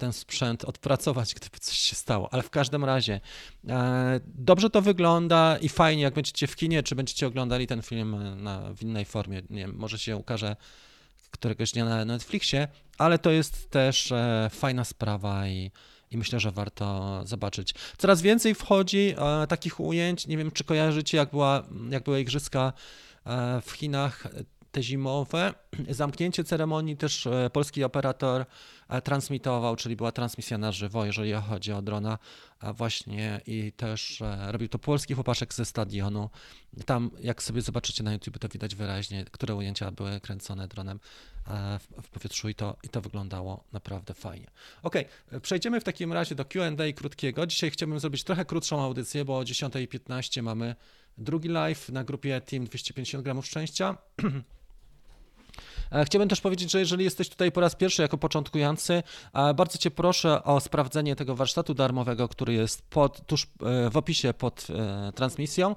ten 0.00 0.12
sprzęt 0.12 0.64
odpracować, 0.64 1.34
gdyby 1.34 1.58
coś 1.58 1.78
się 1.78 1.96
stało. 1.96 2.32
Ale 2.32 2.42
w 2.42 2.50
każdym 2.50 2.84
razie 2.84 3.20
e, 3.68 4.20
dobrze 4.24 4.70
to 4.70 4.82
wygląda 4.82 5.58
i 5.58 5.68
fajnie, 5.68 6.02
jak 6.02 6.14
będziecie 6.14 6.46
w 6.46 6.56
kinie, 6.56 6.82
czy 6.82 6.94
będziecie 6.94 7.26
oglądali 7.26 7.66
ten 7.66 7.82
film 7.82 8.42
na, 8.42 8.74
w 8.74 8.82
innej 8.82 9.04
formie. 9.04 9.42
Nie 9.50 9.60
wiem, 9.60 9.74
może 9.76 9.98
się 9.98 10.16
ukaże 10.16 10.56
któregoś 11.30 11.72
dnia 11.72 11.84
na 11.84 12.04
Netflixie, 12.04 12.68
ale 12.98 13.18
to 13.18 13.30
jest 13.30 13.70
też 13.70 14.12
e, 14.12 14.50
fajna 14.52 14.84
sprawa 14.84 15.48
i, 15.48 15.70
i 16.10 16.16
myślę, 16.16 16.40
że 16.40 16.50
warto 16.50 17.20
zobaczyć. 17.24 17.74
Coraz 17.98 18.22
więcej 18.22 18.54
wchodzi 18.54 19.14
e, 19.18 19.46
takich 19.46 19.80
ujęć. 19.80 20.26
Nie 20.26 20.36
wiem, 20.36 20.50
czy 20.50 20.64
kojarzycie, 20.64 21.16
jak, 21.16 21.30
była, 21.30 21.62
jak 21.90 22.02
były 22.02 22.20
igrzyska 22.20 22.72
e, 23.26 23.60
w 23.60 23.70
Chinach 23.70 24.26
te 24.72 24.82
zimowe. 24.82 25.54
Zamknięcie 25.88 26.44
ceremonii 26.44 26.96
też 26.96 27.26
e, 27.26 27.50
polski 27.52 27.84
operator 27.84 28.44
e, 28.88 29.02
transmitował, 29.02 29.76
czyli 29.76 29.96
była 29.96 30.12
transmisja 30.12 30.58
na 30.58 30.72
żywo, 30.72 31.04
jeżeli 31.04 31.32
chodzi 31.32 31.72
o 31.72 31.82
drona, 31.82 32.18
właśnie 32.74 33.40
i 33.46 33.72
też 33.72 34.22
e, 34.22 34.52
robił 34.52 34.68
to 34.68 34.78
polski 34.78 35.14
chłopaszek 35.14 35.54
ze 35.54 35.64
stadionu. 35.64 36.30
Tam, 36.86 37.10
jak 37.20 37.42
sobie 37.42 37.62
zobaczycie 37.62 38.02
na 38.02 38.12
YouTube, 38.12 38.38
to 38.38 38.48
widać 38.48 38.74
wyraźnie, 38.74 39.24
które 39.24 39.54
ujęcia 39.54 39.90
były 39.90 40.20
kręcone 40.20 40.68
dronem 40.68 41.00
w, 41.80 42.02
w 42.02 42.08
powietrzu 42.08 42.48
i 42.48 42.54
to, 42.54 42.76
i 42.82 42.88
to 42.88 43.00
wyglądało 43.00 43.64
naprawdę 43.72 44.14
fajnie. 44.14 44.46
Ok, 44.82 44.94
przejdziemy 45.42 45.80
w 45.80 45.84
takim 45.84 46.12
razie 46.12 46.34
do 46.34 46.44
Q&A 46.44 46.92
krótkiego. 46.92 47.46
Dzisiaj 47.46 47.70
chciałbym 47.70 48.00
zrobić 48.00 48.24
trochę 48.24 48.44
krótszą 48.44 48.82
audycję, 48.82 49.24
bo 49.24 49.38
o 49.38 49.42
10.15 49.42 50.42
mamy 50.42 50.74
drugi 51.18 51.48
live 51.48 51.88
na 51.88 52.04
grupie 52.04 52.40
Team 52.40 52.64
250 52.64 53.24
gramów 53.24 53.46
szczęścia. 53.46 53.96
E, 55.92 56.04
Chciałbym 56.04 56.28
też 56.28 56.40
powiedzieć, 56.40 56.70
że 56.70 56.78
jeżeli 56.78 57.04
jesteś 57.04 57.28
tutaj 57.28 57.52
po 57.52 57.60
raz 57.60 57.74
pierwszy 57.74 58.02
jako 58.02 58.18
początkujący, 58.18 59.02
e, 59.32 59.54
bardzo 59.54 59.78
Cię 59.78 59.90
proszę 59.90 60.44
o 60.44 60.60
sprawdzenie 60.60 61.16
tego 61.16 61.34
warsztatu 61.34 61.74
darmowego, 61.74 62.28
który 62.28 62.52
jest 62.52 62.82
pod, 62.82 63.26
tuż 63.26 63.42
e, 63.42 63.90
w 63.90 63.96
opisie 63.96 64.34
pod 64.34 64.66
transmisją. 65.14 65.76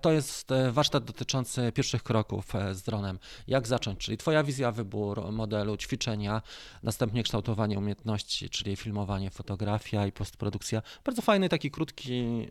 To 0.00 0.12
jest 0.12 0.48
warsztat 0.70 1.04
dotyczący 1.04 1.72
pierwszych 1.72 2.02
kroków 2.02 2.52
z 2.72 2.82
dronem. 2.82 3.18
Jak 3.46 3.66
zacząć, 3.66 3.98
czyli 3.98 4.16
Twoja 4.16 4.42
wizja, 4.42 4.72
wybór 4.72 5.32
modelu, 5.32 5.76
ćwiczenia, 5.76 6.42
następnie 6.82 7.22
kształtowanie 7.22 7.78
umiejętności, 7.78 8.50
czyli 8.50 8.76
filmowanie, 8.76 9.30
fotografia 9.30 10.06
i 10.06 10.12
postprodukcja. 10.12 10.82
Bardzo 11.04 11.22
fajny, 11.22 11.48
taki 11.48 11.70
krótki, 11.70 12.48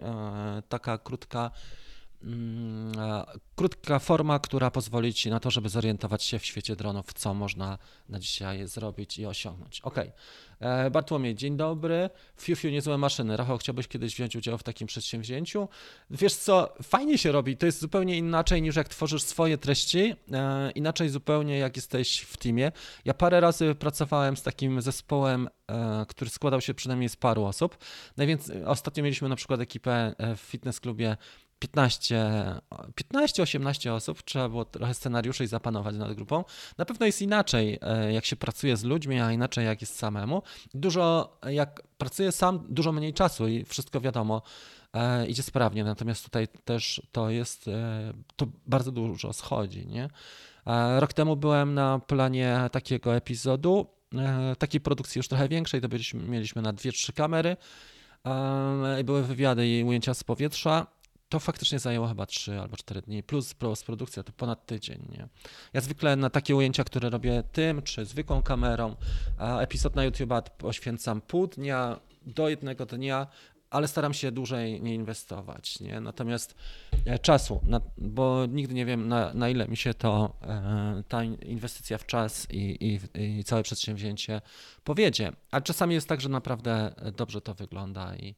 taka 0.70 0.98
krótka 0.98 1.52
krótka 3.56 4.00
forma, 4.00 4.40
która 4.40 4.72
pozwoli 4.72 5.14
Ci 5.14 5.30
na 5.30 5.40
to, 5.40 5.52
żeby 5.52 5.70
zorientować 5.70 6.24
się 6.24 6.40
w 6.40 6.46
świecie 6.46 6.76
dronów, 6.76 7.14
co 7.14 7.34
można 7.34 7.78
na 8.10 8.20
dzisiaj 8.20 8.68
zrobić 8.68 9.18
i 9.18 9.26
osiągnąć. 9.26 9.82
Ok. 9.82 9.96
Bartłomiej, 10.92 11.36
dzień 11.36 11.58
dobry. 11.58 12.10
Fiu, 12.38 12.56
fiu, 12.56 12.70
niezłe 12.70 12.98
maszyny. 12.98 13.38
Rafał, 13.38 13.58
chciałbyś 13.58 13.88
kiedyś 13.88 14.14
wziąć 14.14 14.36
udział 14.36 14.58
w 14.58 14.64
takim 14.64 14.88
przedsięwzięciu? 14.88 15.68
Wiesz 16.10 16.36
co, 16.36 16.74
fajnie 16.84 17.18
się 17.18 17.32
robi. 17.32 17.58
To 17.58 17.66
jest 17.66 17.80
zupełnie 17.80 18.18
inaczej 18.18 18.62
niż 18.62 18.76
jak 18.76 18.90
tworzysz 18.90 19.24
swoje 19.24 19.58
treści, 19.58 20.16
e, 20.32 20.72
inaczej 20.72 21.10
zupełnie 21.10 21.58
jak 21.58 21.76
jesteś 21.76 22.20
w 22.20 22.38
teamie. 22.38 22.72
Ja 23.06 23.14
parę 23.14 23.40
razy 23.40 23.76
pracowałem 23.76 24.38
z 24.38 24.44
takim 24.44 24.82
zespołem, 24.82 25.50
e, 25.68 26.06
który 26.08 26.30
składał 26.30 26.62
się 26.62 26.74
przynajmniej 26.74 27.10
z 27.10 27.16
paru 27.16 27.44
osób. 27.44 27.78
Najwięcej, 28.18 28.64
ostatnio 28.64 29.04
mieliśmy 29.04 29.30
na 29.30 29.36
przykład 29.36 29.60
ekipę 29.60 30.16
e, 30.18 30.36
w 30.36 30.40
fitness 30.40 30.80
klubie 30.80 31.18
15, 31.18 31.49
15-18 31.66 33.90
osób, 33.90 34.24
trzeba 34.24 34.50
było 34.50 34.66
trochę 34.66 34.94
scenariuszy 34.94 35.44
i 35.44 35.48
zapanować 35.48 35.96
nad 35.96 36.14
grupą. 36.14 36.44
Na 36.78 36.86
pewno 36.86 37.06
jest 37.06 37.22
inaczej, 37.22 37.80
e, 37.82 38.14
jak 38.14 38.26
się 38.26 38.36
pracuje 38.36 38.78
z 38.78 38.84
ludźmi, 38.84 39.20
a 39.20 39.32
inaczej 39.32 39.66
jak 39.66 39.82
jest 39.82 39.96
samemu. 39.96 40.42
Dużo, 40.74 41.38
jak 41.50 41.84
pracuję 41.98 42.32
sam, 42.32 42.66
dużo 42.70 42.92
mniej 42.92 43.14
czasu 43.14 43.48
i 43.48 43.66
wszystko 43.66 44.02
wiadomo, 44.02 44.42
e, 44.94 45.28
idzie 45.28 45.44
sprawnie, 45.44 45.84
natomiast 45.84 46.24
tutaj 46.24 46.48
też 46.66 47.02
to 47.12 47.30
jest, 47.30 47.68
e, 47.68 48.14
to 48.36 48.48
bardzo 48.68 48.92
dużo 48.92 49.34
schodzi, 49.34 49.88
nie? 49.88 50.10
Rok 51.00 51.14
temu 51.14 51.36
byłem 51.36 51.74
na 51.74 52.00
planie 52.00 52.60
takiego 52.72 53.16
epizodu, 53.16 53.88
takiej 54.60 54.82
produkcji 54.82 55.20
już 55.20 55.28
trochę 55.28 55.50
większej, 55.50 55.82
to 55.82 55.90
byliśmy, 55.90 56.24
mieliśmy 56.24 56.62
na 56.62 56.74
2-3 56.74 57.14
kamery, 57.14 57.58
były 59.04 59.24
wywiady 59.24 59.68
i 59.68 59.84
ujęcia 59.84 60.14
z 60.14 60.24
powietrza 60.24 60.88
to 61.30 61.40
faktycznie 61.40 61.80
zajęło 61.80 62.08
chyba 62.08 62.26
3 62.26 62.60
albo 62.60 62.78
4 62.78 63.02
dni, 63.02 63.24
plus 63.24 63.54
postprodukcja 63.54 64.24
to 64.24 64.32
ponad 64.32 64.66
tydzień. 64.66 65.08
Nie? 65.12 65.28
Ja 65.74 65.82
zwykle 65.82 66.16
na 66.16 66.30
takie 66.30 66.56
ujęcia, 66.56 66.84
które 66.84 67.10
robię 67.10 67.44
tym, 67.52 67.82
czy 67.82 68.06
zwykłą 68.06 68.42
kamerą, 68.42 68.96
epizod 69.60 69.96
na 69.96 70.04
YouTube 70.04 70.50
poświęcam 70.58 71.22
pół 71.22 71.48
dnia 71.48 72.00
do 72.26 72.50
jednego 72.50 72.86
dnia, 72.86 73.28
ale 73.70 73.88
staram 73.88 74.14
się 74.14 74.32
dłużej 74.32 74.82
nie 74.82 74.96
inwestować. 74.96 75.80
Nie? 75.80 76.02
Natomiast 76.02 76.56
e, 77.06 77.20
czasu, 77.20 77.62
na, 77.64 77.82
bo 77.98 78.46
nigdy 78.46 78.74
nie 78.74 78.86
wiem, 78.86 79.08
na, 79.08 79.34
na 79.34 79.50
ile 79.50 79.68
mi 79.68 79.78
się 79.78 79.94
to, 79.94 80.34
e, 80.42 81.04
ta 81.08 81.24
inwestycja 81.24 81.98
w 81.98 82.06
czas 82.06 82.48
i, 82.52 82.78
i, 82.86 83.00
i 83.40 83.44
całe 83.44 83.64
przedsięwzięcie 83.64 84.42
powiedzie. 84.84 85.32
A 85.52 85.62
czasami 85.62 85.94
jest 85.94 86.08
tak, 86.08 86.22
że 86.22 86.30
naprawdę 86.30 86.94
dobrze 87.18 87.42
to 87.42 87.54
wygląda 87.54 88.16
i, 88.16 88.36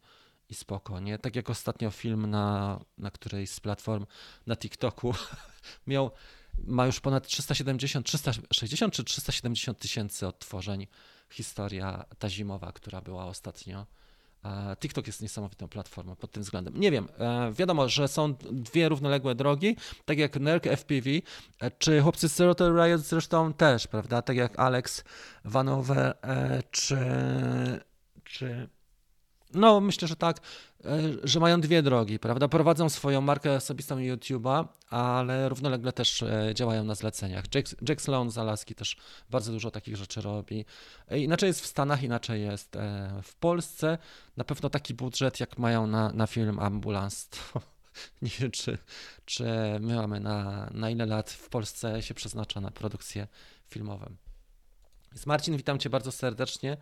i 0.51 0.55
spoko, 0.55 0.99
nie? 0.99 1.17
Tak 1.17 1.35
jak 1.35 1.49
ostatnio 1.49 1.91
film 1.91 2.29
na, 2.29 2.79
na 2.97 3.11
którejś 3.11 3.49
z 3.49 3.59
platform 3.59 4.05
na 4.47 4.55
TikToku 4.55 5.13
miał, 5.87 6.11
ma 6.63 6.85
już 6.85 6.99
ponad 6.99 7.27
370, 7.27 8.05
360 8.05 8.93
czy 8.93 9.03
370 9.03 9.79
tysięcy 9.79 10.27
odtworzeń. 10.27 10.87
Historia 11.29 12.05
ta 12.19 12.29
zimowa, 12.29 12.71
która 12.71 13.01
była 13.01 13.25
ostatnio. 13.25 13.85
E, 14.45 14.75
TikTok 14.75 15.07
jest 15.07 15.21
niesamowitą 15.21 15.67
platformą 15.67 16.15
pod 16.15 16.31
tym 16.31 16.43
względem. 16.43 16.79
Nie 16.79 16.91
wiem, 16.91 17.07
e, 17.19 17.51
wiadomo, 17.53 17.89
że 17.89 18.07
są 18.07 18.33
dwie 18.51 18.89
równoległe 18.89 19.35
drogi, 19.35 19.75
tak 20.05 20.17
jak 20.17 20.39
NERC 20.39 20.63
FPV, 20.67 21.09
e, 21.59 21.71
czy 21.71 22.01
chłopcy 22.01 22.29
z 22.29 22.35
Zero 22.35 22.55
to 22.55 22.69
Riot 22.69 23.01
zresztą 23.01 23.53
też, 23.53 23.87
prawda? 23.87 24.21
Tak 24.21 24.37
jak 24.37 24.59
Alex 24.59 25.03
Vanover, 25.45 26.17
czy, 26.71 26.97
czy 28.23 28.69
no, 29.53 29.81
myślę, 29.81 30.07
że 30.07 30.15
tak, 30.15 30.37
e, 30.85 30.99
że 31.23 31.39
mają 31.39 31.61
dwie 31.61 31.83
drogi, 31.83 32.19
prawda? 32.19 32.47
Prowadzą 32.47 32.89
swoją 32.89 33.21
markę 33.21 33.55
osobistą 33.55 33.97
YouTube'a, 33.97 34.67
ale 34.89 35.49
równolegle 35.49 35.93
też 35.93 36.23
e, 36.23 36.51
działają 36.55 36.83
na 36.83 36.95
zleceniach. 36.95 37.45
Jack, 37.55 37.75
Jack 37.89 38.01
Sloan 38.01 38.31
z 38.31 38.37
Alaski 38.37 38.75
też 38.75 38.97
bardzo 39.29 39.51
dużo 39.51 39.71
takich 39.71 39.95
rzeczy 39.95 40.21
robi. 40.21 40.65
E, 41.07 41.19
Inaczej 41.19 41.47
jest 41.47 41.61
w 41.61 41.65
Stanach, 41.65 42.03
inaczej 42.03 42.41
jest 42.41 42.77
w 43.23 43.35
Polsce. 43.35 43.97
Na 44.37 44.43
pewno 44.43 44.69
taki 44.69 44.93
budżet, 44.93 45.39
jak 45.39 45.57
mają 45.57 45.87
na, 45.87 46.11
na 46.13 46.27
film 46.27 46.59
Ambulance, 46.59 47.27
to 47.29 47.61
nie 48.21 48.31
wiem, 48.39 48.51
czy, 48.51 48.77
czy 49.25 49.43
my 49.79 49.95
mamy 49.95 50.19
na, 50.19 50.69
na 50.73 50.89
ile 50.89 51.05
lat 51.05 51.29
w 51.29 51.49
Polsce 51.49 52.01
się 52.01 52.13
przeznacza 52.13 52.61
na 52.61 52.71
produkcje 52.71 53.27
filmowe. 53.67 54.09
Więc 55.11 55.25
Marcin, 55.25 55.57
witam 55.57 55.79
Cię 55.79 55.89
bardzo 55.89 56.11
serdecznie. 56.11 56.77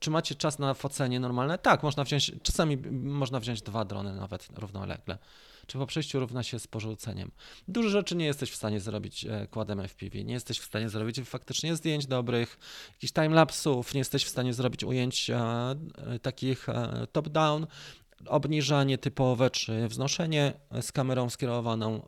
Czy 0.00 0.10
macie 0.10 0.34
czas 0.34 0.58
na 0.58 0.74
focenie 0.74 1.20
normalne? 1.20 1.58
Tak, 1.58 1.82
można 1.82 2.04
wziąć, 2.04 2.32
czasami 2.42 2.76
można 3.02 3.40
wziąć 3.40 3.62
dwa 3.62 3.84
drony 3.84 4.14
nawet 4.14 4.48
równolegle. 4.58 5.18
Czy 5.66 5.78
po 5.78 5.86
przejściu 5.86 6.20
równa 6.20 6.42
się 6.42 6.58
z 6.58 6.66
porzuceniem. 6.66 7.30
Dużo 7.68 7.88
rzeczy 7.88 8.16
nie 8.16 8.24
jesteś 8.24 8.50
w 8.50 8.56
stanie 8.56 8.80
zrobić 8.80 9.24
e, 9.24 9.46
kładem 9.46 9.80
FPV. 9.88 10.24
Nie 10.24 10.34
jesteś 10.34 10.58
w 10.58 10.64
stanie 10.64 10.88
zrobić 10.88 11.20
faktycznie 11.20 11.76
zdjęć 11.76 12.06
dobrych, 12.06 12.58
jakichś 12.92 13.12
timelapsów, 13.12 13.94
nie 13.94 13.98
jesteś 13.98 14.24
w 14.24 14.28
stanie 14.28 14.54
zrobić 14.54 14.84
ujęć 14.84 15.30
e, 15.30 15.36
e, 15.36 16.18
takich 16.18 16.66
top-down, 17.12 17.66
obniżanie 18.26 18.98
typowe, 18.98 19.50
czy 19.50 19.88
wznoszenie 19.88 20.52
z 20.80 20.92
kamerą 20.92 21.30
skierowaną 21.30 22.02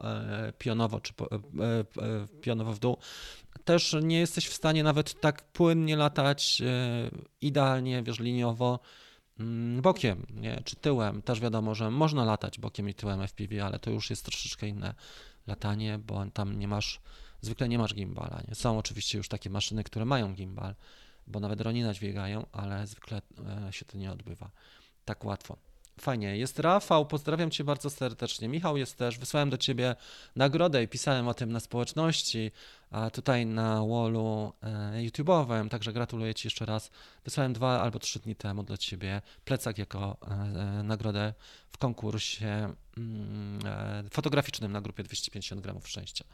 pionowo, 0.59 1.01
czy 1.01 1.13
pionowo 2.41 2.73
w 2.73 2.79
dół. 2.79 2.97
Też 3.65 3.97
nie 4.03 4.19
jesteś 4.19 4.47
w 4.49 4.55
stanie 4.55 4.83
nawet 4.83 5.21
tak 5.21 5.43
płynnie 5.53 5.97
latać, 5.97 6.63
e, 6.67 7.11
idealnie, 7.41 8.03
wiesz, 8.03 8.21
liniowo, 8.21 8.81
mm, 9.41 9.83
bokiem, 9.83 10.27
nie? 10.31 10.63
czy 10.65 10.77
tyłem. 10.77 11.23
Też 11.23 11.41
wiadomo, 11.41 11.75
że 11.75 11.91
można 11.91 12.25
latać 12.25 12.59
bokiem 12.59 12.89
i 12.89 12.95
tyłem 12.95 13.21
FPV, 13.21 13.65
ale 13.65 13.79
to 13.79 13.91
już 13.91 14.11
jest 14.11 14.25
troszeczkę 14.25 14.69
inne 14.69 14.95
latanie, 15.47 15.99
bo 15.99 16.27
tam 16.31 16.59
nie 16.59 16.69
masz, 16.69 17.01
zwykle 17.41 17.69
nie 17.69 17.79
masz 17.79 17.95
gimbala. 17.95 18.43
Nie? 18.49 18.55
Są 18.55 18.79
oczywiście 18.79 19.19
już 19.19 19.29
takie 19.29 19.51
maszyny, 19.51 19.85
które 19.85 20.05
mają 20.05 20.35
gimbal, 20.35 20.75
bo 21.27 21.41
nawet 21.41 21.59
droni 21.59 21.85
dźwigają, 21.93 22.47
ale 22.53 22.87
zwykle 22.87 23.23
e, 23.69 23.73
się 23.73 23.85
to 23.85 23.99
nie 23.99 24.13
odbywa 24.13 24.51
tak 25.05 25.25
łatwo. 25.25 25.57
Fajnie. 26.03 26.37
Jest 26.37 26.59
Rafał, 26.59 27.07
pozdrawiam 27.07 27.51
Cię 27.51 27.65
bardzo 27.65 27.91
serdecznie. 27.91 28.49
Michał 28.49 28.77
jest 28.77 28.99
też. 28.99 29.19
Wysłałem 29.19 29.51
do 29.51 29.59
Ciebie 29.59 29.97
nagrodę 30.37 30.83
i 30.83 30.89
pisałem 30.89 31.29
o 31.29 31.35
tym 31.35 31.53
na 31.53 31.61
społeczności, 31.61 32.51
a 32.91 33.11
tutaj 33.11 33.47
na 33.47 33.87
wallu 33.87 34.53
e, 34.63 34.69
YouTube'owym, 35.03 35.69
także 35.69 35.93
gratuluję 35.93 36.35
Ci 36.35 36.47
jeszcze 36.47 36.67
raz. 36.67 36.91
Wysłałem 37.25 37.53
dwa 37.53 37.81
albo 37.81 37.99
trzy 37.99 38.21
dni 38.21 38.37
temu 38.37 38.63
dla 38.63 38.77
Ciebie 38.77 39.23
plecak 39.45 39.79
jako 39.79 40.17
e, 40.23 40.31
e, 40.31 40.83
nagrodę 40.83 41.35
w 41.69 41.79
konkursie 41.79 42.75
mm, 42.97 43.61
fotograficznym 44.11 44.73
na 44.73 44.81
grupie 44.81 45.03
250 45.03 45.61
gramów 45.61 45.89
szczęścia. 45.89 46.25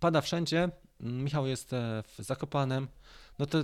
Pada 0.00 0.20
wszędzie. 0.20 0.68
Michał 1.00 1.46
jest 1.46 1.70
w 2.04 2.14
Zakopanem. 2.18 2.88
No 3.38 3.46
to 3.46 3.58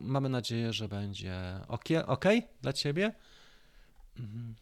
mamy 0.00 0.28
nadzieję, 0.28 0.72
że 0.72 0.88
będzie 0.88 1.60
ok, 1.68 1.84
okay 2.06 2.42
dla 2.62 2.72
Ciebie. 2.72 3.12
Mhm. 4.18 4.54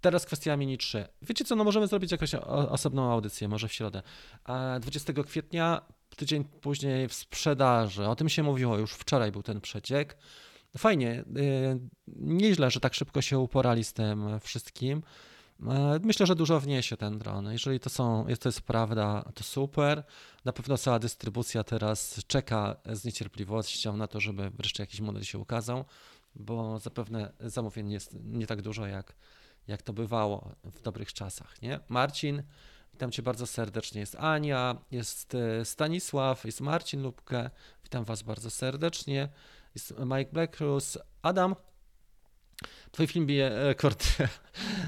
Teraz 0.00 0.26
kwestia 0.26 0.56
Mini 0.56 0.78
3. 0.78 1.06
Wiecie 1.22 1.44
co, 1.44 1.56
no 1.56 1.64
możemy 1.64 1.86
zrobić 1.86 2.12
jakąś 2.12 2.34
osobną 2.34 3.12
audycję, 3.12 3.48
może 3.48 3.68
w 3.68 3.72
środę. 3.72 4.02
A 4.44 4.78
20 4.80 5.12
kwietnia, 5.12 5.82
tydzień 6.16 6.44
później 6.44 7.08
w 7.08 7.14
sprzedaży. 7.14 8.06
O 8.06 8.16
tym 8.16 8.28
się 8.28 8.42
mówiło, 8.42 8.78
już 8.78 8.92
wczoraj 8.92 9.32
był 9.32 9.42
ten 9.42 9.60
przeciek. 9.60 10.16
Fajnie, 10.78 11.24
yy, 11.34 11.80
nieźle, 12.16 12.70
że 12.70 12.80
tak 12.80 12.94
szybko 12.94 13.22
się 13.22 13.38
uporali 13.38 13.84
z 13.84 13.92
tym 13.92 14.40
wszystkim. 14.40 15.02
E, 15.66 16.00
Myślę, 16.02 16.26
że 16.26 16.34
dużo 16.34 16.60
wniesie 16.60 16.96
ten 16.96 17.18
dron. 17.18 17.52
Jeżeli 17.52 17.80
to, 17.80 17.90
są, 17.90 18.28
jest, 18.28 18.42
to 18.42 18.48
jest 18.48 18.60
prawda, 18.60 19.32
to 19.34 19.44
super. 19.44 20.04
Na 20.44 20.52
pewno 20.52 20.78
cała 20.78 20.98
dystrybucja 20.98 21.64
teraz 21.64 22.20
czeka 22.26 22.76
z 22.92 23.04
niecierpliwością 23.04 23.96
na 23.96 24.06
to, 24.06 24.20
żeby 24.20 24.50
wreszcie 24.50 24.82
jakiś 24.82 25.00
model 25.00 25.24
się 25.24 25.38
ukazał, 25.38 25.84
bo 26.34 26.78
zapewne 26.78 27.32
zamówień 27.40 27.90
jest 27.90 28.16
nie 28.24 28.46
tak 28.46 28.62
dużo, 28.62 28.86
jak, 28.86 29.14
jak 29.68 29.82
to 29.82 29.92
bywało 29.92 30.50
w 30.64 30.82
dobrych 30.82 31.12
czasach. 31.12 31.62
Nie? 31.62 31.80
Marcin, 31.88 32.42
witam 32.92 33.10
Cię 33.10 33.22
bardzo 33.22 33.46
serdecznie. 33.46 34.00
Jest 34.00 34.14
Ania, 34.14 34.76
jest 34.90 35.34
e, 35.34 35.64
Stanisław, 35.64 36.44
jest 36.44 36.60
Marcin 36.60 37.02
Lubkę. 37.02 37.50
Witam 37.84 38.04
Was 38.04 38.22
bardzo 38.22 38.50
serdecznie. 38.50 39.28
Jest 39.74 39.94
Mike 39.98 40.32
Blackrus, 40.32 40.98
Adam. 41.22 41.54
Twój 42.90 43.06
film 43.06 43.26
bije 43.26 43.50
rekord. 43.50 44.04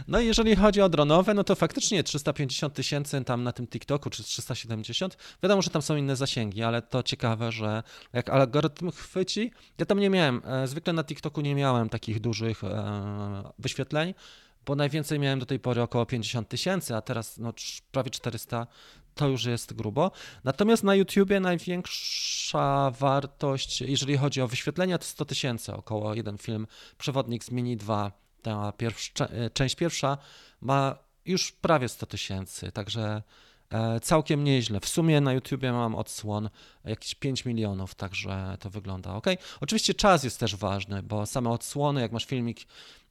No 0.08 0.20
i 0.20 0.26
jeżeli 0.26 0.56
chodzi 0.56 0.80
o 0.80 0.88
dronowe, 0.88 1.34
no 1.34 1.44
to 1.44 1.54
faktycznie 1.54 2.02
350 2.02 2.74
tysięcy 2.74 3.24
tam 3.24 3.42
na 3.42 3.52
tym 3.52 3.66
TikToku, 3.66 4.10
czy 4.10 4.22
370. 4.22 5.16
Wiadomo, 5.42 5.62
że 5.62 5.70
tam 5.70 5.82
są 5.82 5.96
inne 5.96 6.16
zasięgi, 6.16 6.62
ale 6.62 6.82
to 6.82 7.02
ciekawe, 7.02 7.52
że 7.52 7.82
jak 8.12 8.30
algorytm 8.30 8.90
chwyci, 8.90 9.52
ja 9.78 9.86
tam 9.86 9.98
nie 10.00 10.10
miałem, 10.10 10.42
e, 10.44 10.66
zwykle 10.66 10.92
na 10.92 11.04
TikToku 11.04 11.40
nie 11.40 11.54
miałem 11.54 11.88
takich 11.88 12.20
dużych 12.20 12.64
e, 12.64 13.52
wyświetleń, 13.58 14.14
bo 14.66 14.74
najwięcej 14.74 15.18
miałem 15.18 15.38
do 15.38 15.46
tej 15.46 15.58
pory 15.58 15.82
około 15.82 16.06
50 16.06 16.48
tysięcy, 16.48 16.96
a 16.96 17.02
teraz 17.02 17.38
no, 17.38 17.52
prawie 17.92 18.10
400 18.10 18.66
to 19.14 19.28
już 19.28 19.44
jest 19.44 19.72
grubo. 19.72 20.10
Natomiast 20.44 20.84
na 20.84 20.94
YouTubie 20.94 21.40
największa 21.40 22.90
wartość, 22.90 23.80
jeżeli 23.80 24.16
chodzi 24.16 24.42
o 24.42 24.48
wyświetlenia, 24.48 24.98
to 24.98 25.04
100 25.04 25.24
tysięcy, 25.24 25.72
około 25.72 26.14
jeden 26.14 26.38
film 26.38 26.66
Przewodnik 26.98 27.44
z 27.44 27.50
Mini 27.50 27.76
2, 27.76 28.12
ta 28.42 28.72
pierwsza, 28.72 29.26
e, 29.26 29.50
część 29.50 29.76
pierwsza 29.76 30.18
ma 30.60 30.96
już 31.24 31.52
prawie 31.52 31.88
100 31.88 32.06
tysięcy, 32.06 32.72
także 32.72 33.22
e, 33.70 34.00
całkiem 34.00 34.44
nieźle. 34.44 34.80
W 34.80 34.88
sumie 34.88 35.20
na 35.20 35.32
YouTubie 35.32 35.72
mam 35.72 35.94
odsłon 35.94 36.50
jakieś 36.84 37.14
5 37.14 37.44
milionów, 37.44 37.94
także 37.94 38.56
to 38.60 38.70
wygląda 38.70 39.14
ok. 39.14 39.26
Oczywiście 39.60 39.94
czas 39.94 40.24
jest 40.24 40.40
też 40.40 40.56
ważny, 40.56 41.02
bo 41.02 41.26
same 41.26 41.50
odsłony, 41.50 42.00
jak 42.00 42.12
masz 42.12 42.24
filmik 42.24 42.66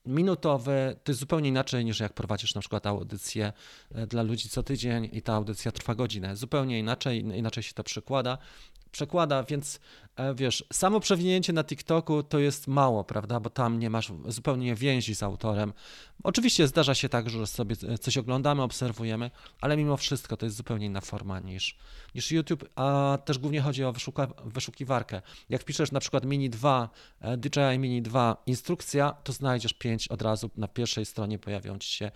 minutowy, 0.06 0.96
to 1.04 1.12
jest 1.12 1.20
zupełnie 1.20 1.50
inaczej 1.50 1.86
niż 1.86 2.00
jak 2.00 2.14
prowadzisz 2.14 2.56
na 2.56 2.62
przykład 2.62 2.88
audycję 2.88 3.54
e, 3.92 4.08
dla 4.08 4.24
ludzi 4.24 4.50
co 4.50 4.64
tydzień 4.64 5.10
i 5.12 5.22
ta 5.22 5.34
audycja 5.34 5.72
trwa 5.72 5.96
godzinę. 5.96 6.36
Zupełnie 6.36 6.80
inaczej, 6.80 7.20
inaczej 7.20 7.64
się 7.64 7.74
to 7.74 7.84
przekłada. 7.84 8.38
Przekłada, 8.92 9.44
więc 9.44 9.80
e, 10.16 10.36
wiesz, 10.36 10.64
samo 10.74 11.00
przewinięcie 11.00 11.54
na 11.54 11.64
TikToku 11.64 12.24
to 12.24 12.40
jest 12.40 12.68
mało, 12.68 13.04
prawda? 13.04 13.40
Bo 13.40 13.50
tam 13.50 13.80
nie 13.80 13.90
masz 13.90 14.12
zupełnie 14.28 14.76
więzi 14.76 15.16
z 15.16 15.24
autorem. 15.24 15.74
Oczywiście 16.24 16.68
zdarza 16.68 16.96
się 16.96 17.10
tak, 17.10 17.30
że 17.30 17.48
sobie 17.48 17.76
coś 18.00 18.18
oglądamy, 18.18 18.62
obserwujemy, 18.62 19.32
ale 19.62 19.78
mimo 19.78 19.98
wszystko 19.98 20.38
to 20.38 20.46
jest 20.46 20.58
zupełnie 20.58 20.86
inna 20.86 21.02
forma 21.02 21.40
niż, 21.40 21.78
niż 22.16 22.32
YouTube, 22.32 22.66
a 22.76 23.18
też 23.26 23.38
głównie 23.38 23.62
chodzi 23.62 23.84
o 23.84 23.94
wyszuka, 23.94 24.28
wyszukiwarkę. 24.46 25.22
Jak 25.50 25.62
wpiszesz 25.62 25.92
na 25.92 26.00
przykład 26.00 26.26
Mini 26.26 26.50
2, 26.50 26.90
e, 27.22 27.38
DJI 27.38 27.80
Mini 27.80 28.02
2 28.02 28.44
instrukcja, 28.46 29.12
to 29.24 29.34
znajdziesz 29.34 29.74
5 29.74 30.08
od 30.08 30.22
razu, 30.22 30.50
na 30.58 30.68
pierwszej 30.68 31.06
stronie 31.06 31.40
pojawią 31.40 31.80
ci 31.80 31.90
się 31.90 32.12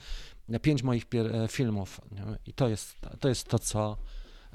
5 0.61 0.83
moich 0.83 1.05
e, 1.13 1.47
filmów 1.47 2.01
i 2.45 2.53
to 2.53 2.67
jest 2.67 2.95
to, 3.19 3.29
jest 3.29 3.47
to 3.47 3.59
co, 3.59 3.97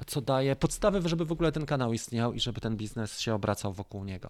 co 0.07 0.21
daje 0.21 0.55
podstawy, 0.55 1.09
żeby 1.09 1.25
w 1.25 1.31
ogóle 1.31 1.51
ten 1.51 1.65
kanał 1.65 1.93
istniał 1.93 2.33
i 2.33 2.39
żeby 2.39 2.61
ten 2.61 2.77
biznes 2.77 3.19
się 3.19 3.33
obracał 3.33 3.73
wokół 3.73 4.03
niego. 4.03 4.29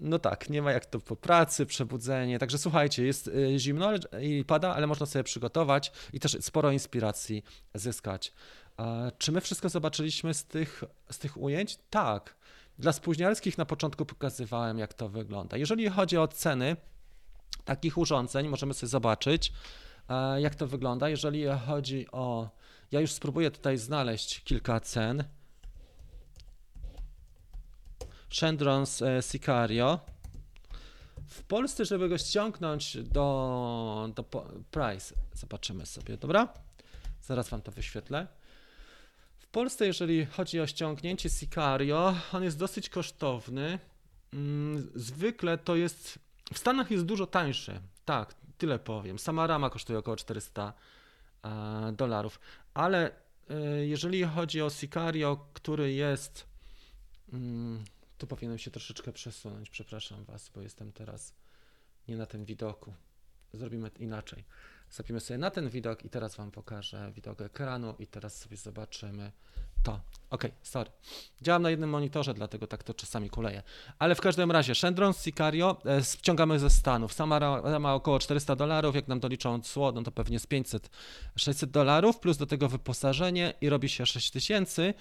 No 0.00 0.18
tak, 0.18 0.50
nie 0.50 0.62
ma 0.62 0.72
jak 0.72 0.86
to 0.86 1.00
po 1.00 1.16
pracy, 1.16 1.66
przebudzenie. 1.66 2.38
Także 2.38 2.58
słuchajcie, 2.58 3.06
jest 3.06 3.28
y, 3.28 3.58
zimno 3.58 3.90
i 4.22 4.44
pada, 4.44 4.74
ale 4.74 4.86
można 4.86 5.06
sobie 5.06 5.24
przygotować 5.24 5.92
i 6.12 6.20
też 6.20 6.36
sporo 6.40 6.70
inspiracji 6.70 7.44
zyskać. 7.74 8.32
Czy 9.18 9.32
my 9.32 9.40
wszystko 9.40 9.68
zobaczyliśmy 9.68 10.34
z 10.34 10.44
tych, 10.44 10.84
z 11.10 11.18
tych 11.18 11.36
ujęć? 11.36 11.78
Tak. 11.90 12.36
Dla 12.78 12.92
spóźnialskich 12.92 13.58
na 13.58 13.66
początku 13.66 14.06
pokazywałem, 14.06 14.78
jak 14.78 14.94
to 14.94 15.08
wygląda. 15.08 15.56
Jeżeli 15.56 15.88
chodzi 15.88 16.18
o 16.18 16.28
ceny 16.28 16.76
takich 17.64 17.98
urządzeń, 17.98 18.48
możemy 18.48 18.74
sobie 18.74 18.90
zobaczyć, 18.90 19.52
jak 20.38 20.54
to 20.54 20.66
wygląda. 20.66 21.08
Jeżeli 21.08 21.44
chodzi 21.66 22.06
o. 22.12 22.50
Ja 22.92 23.00
już 23.00 23.12
spróbuję 23.12 23.50
tutaj 23.50 23.78
znaleźć 23.78 24.44
kilka 24.44 24.80
cen. 24.80 25.24
Chandrons 28.40 29.02
e, 29.02 29.22
Sicario. 29.22 30.00
W 31.28 31.42
Polsce, 31.42 31.84
żeby 31.84 32.08
go 32.08 32.18
ściągnąć 32.18 32.96
do, 33.02 34.10
do 34.14 34.24
Price, 34.70 35.14
zobaczymy 35.34 35.86
sobie, 35.86 36.16
dobra? 36.16 36.48
Zaraz 37.22 37.48
wam 37.48 37.62
to 37.62 37.72
wyświetlę. 37.72 38.26
W 39.38 39.46
Polsce, 39.46 39.86
jeżeli 39.86 40.26
chodzi 40.26 40.60
o 40.60 40.66
ściągnięcie 40.66 41.30
Sicario, 41.30 42.14
on 42.32 42.42
jest 42.42 42.58
dosyć 42.58 42.88
kosztowny. 42.88 43.78
Mm, 44.32 44.90
Zwykle 44.94 45.58
to 45.58 45.76
jest. 45.76 46.18
W 46.52 46.58
Stanach 46.58 46.90
jest 46.90 47.04
dużo 47.04 47.26
tańszy. 47.26 47.80
Tak, 48.04 48.34
tyle 48.58 48.78
powiem. 48.78 49.18
Sama 49.18 49.46
rama 49.46 49.70
kosztuje 49.70 49.98
około 49.98 50.16
400 50.16 50.68
e, 50.68 50.95
dolarów. 51.92 52.40
Ale 52.74 53.10
e, 53.50 53.86
jeżeli 53.86 54.24
chodzi 54.24 54.62
o 54.62 54.70
Sicario, 54.70 55.46
który 55.54 55.92
jest. 55.92 56.46
mm, 57.32 57.84
Tu 58.18 58.26
powinienem 58.26 58.58
się 58.58 58.70
troszeczkę 58.70 59.12
przesunąć. 59.12 59.70
Przepraszam 59.70 60.24
Was, 60.24 60.48
bo 60.54 60.60
jestem 60.60 60.92
teraz 60.92 61.34
nie 62.08 62.16
na 62.16 62.26
tym 62.26 62.44
widoku. 62.44 62.94
Zrobimy 63.52 63.90
inaczej. 63.98 64.44
Zrobimy 64.90 65.20
sobie 65.20 65.38
na 65.38 65.50
ten 65.50 65.68
widok 65.70 66.04
i 66.04 66.10
teraz 66.10 66.36
Wam 66.36 66.50
pokażę 66.50 67.12
widok 67.14 67.40
ekranu 67.40 67.94
i 67.98 68.06
teraz 68.06 68.38
sobie 68.38 68.56
zobaczymy 68.56 69.32
To. 69.86 70.00
Okej, 70.30 70.52
sorry. 70.62 70.90
Działam 71.42 71.62
na 71.62 71.70
jednym 71.70 71.90
monitorze, 71.90 72.34
dlatego 72.34 72.66
tak 72.66 72.82
to 72.82 72.94
czasami 72.94 73.30
kuleje. 73.30 73.62
Ale 73.98 74.14
w 74.14 74.20
każdym 74.20 74.50
razie, 74.50 74.74
Shendron 74.74 75.12
Sicario 75.12 75.76
e, 75.86 76.04
ściągamy 76.04 76.58
ze 76.58 76.70
Stanów. 76.70 77.12
Sama 77.12 77.38
rama 77.38 77.94
około 77.94 78.18
400 78.18 78.56
dolarów, 78.56 78.94
jak 78.94 79.08
nam 79.08 79.20
doliczą 79.20 79.60
cło, 79.60 79.92
no 79.92 80.02
to 80.02 80.12
pewnie 80.12 80.38
z 80.38 80.46
500, 80.46 80.90
600 81.36 81.70
dolarów, 81.70 82.18
plus 82.18 82.36
do 82.36 82.46
tego 82.46 82.68
wyposażenie 82.68 83.54
i 83.60 83.68
robi 83.68 83.88
się 83.88 84.06
6000. 84.06 84.94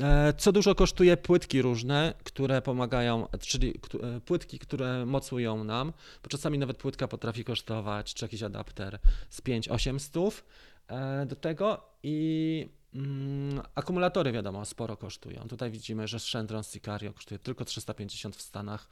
E, 0.00 0.32
Co 0.32 0.52
dużo 0.52 0.74
kosztuje 0.74 1.16
płytki 1.16 1.62
różne, 1.62 2.14
które 2.24 2.62
pomagają, 2.62 3.28
czyli 3.40 3.74
e, 4.16 4.20
płytki, 4.20 4.58
które 4.58 5.06
mocują 5.06 5.64
nam, 5.64 5.92
bo 6.22 6.28
czasami 6.28 6.58
nawet 6.58 6.76
płytka 6.76 7.08
potrafi 7.08 7.44
kosztować, 7.44 8.14
czy 8.14 8.24
jakiś 8.24 8.42
adapter 8.42 8.98
z 9.30 9.42
5-8 9.42 9.98
stów 9.98 10.44
e, 10.88 11.26
do 11.26 11.36
tego 11.36 11.80
i 12.02 12.77
mm, 12.94 13.62
akumulatory 13.74 14.32
wiadomo 14.32 14.64
sporo 14.64 14.96
kosztują. 14.96 15.48
Tutaj 15.48 15.70
widzimy, 15.70 16.08
że 16.08 16.20
Shendron 16.20 16.62
Sicario 16.62 17.12
kosztuje 17.12 17.38
tylko 17.38 17.64
350 17.64 18.36
w 18.36 18.42
Stanach, 18.42 18.88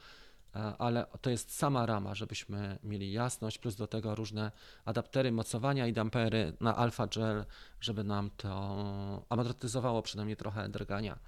e, 0.54 0.58
ale 0.58 1.06
to 1.20 1.30
jest 1.30 1.56
sama 1.56 1.86
rama, 1.86 2.14
żebyśmy 2.14 2.78
mieli 2.84 3.12
jasność, 3.12 3.58
plus 3.58 3.76
do 3.76 3.86
tego 3.86 4.14
różne 4.14 4.52
adaptery 4.84 5.32
mocowania 5.32 5.86
i 5.86 5.92
dampery 5.92 6.52
na 6.60 6.76
alpha 6.76 7.06
gel, 7.06 7.44
żeby 7.80 8.04
nam 8.04 8.30
to 8.36 9.26
amortyzowało 9.28 10.02
przynajmniej 10.02 10.36
trochę 10.36 10.68
drgania. 10.68 11.18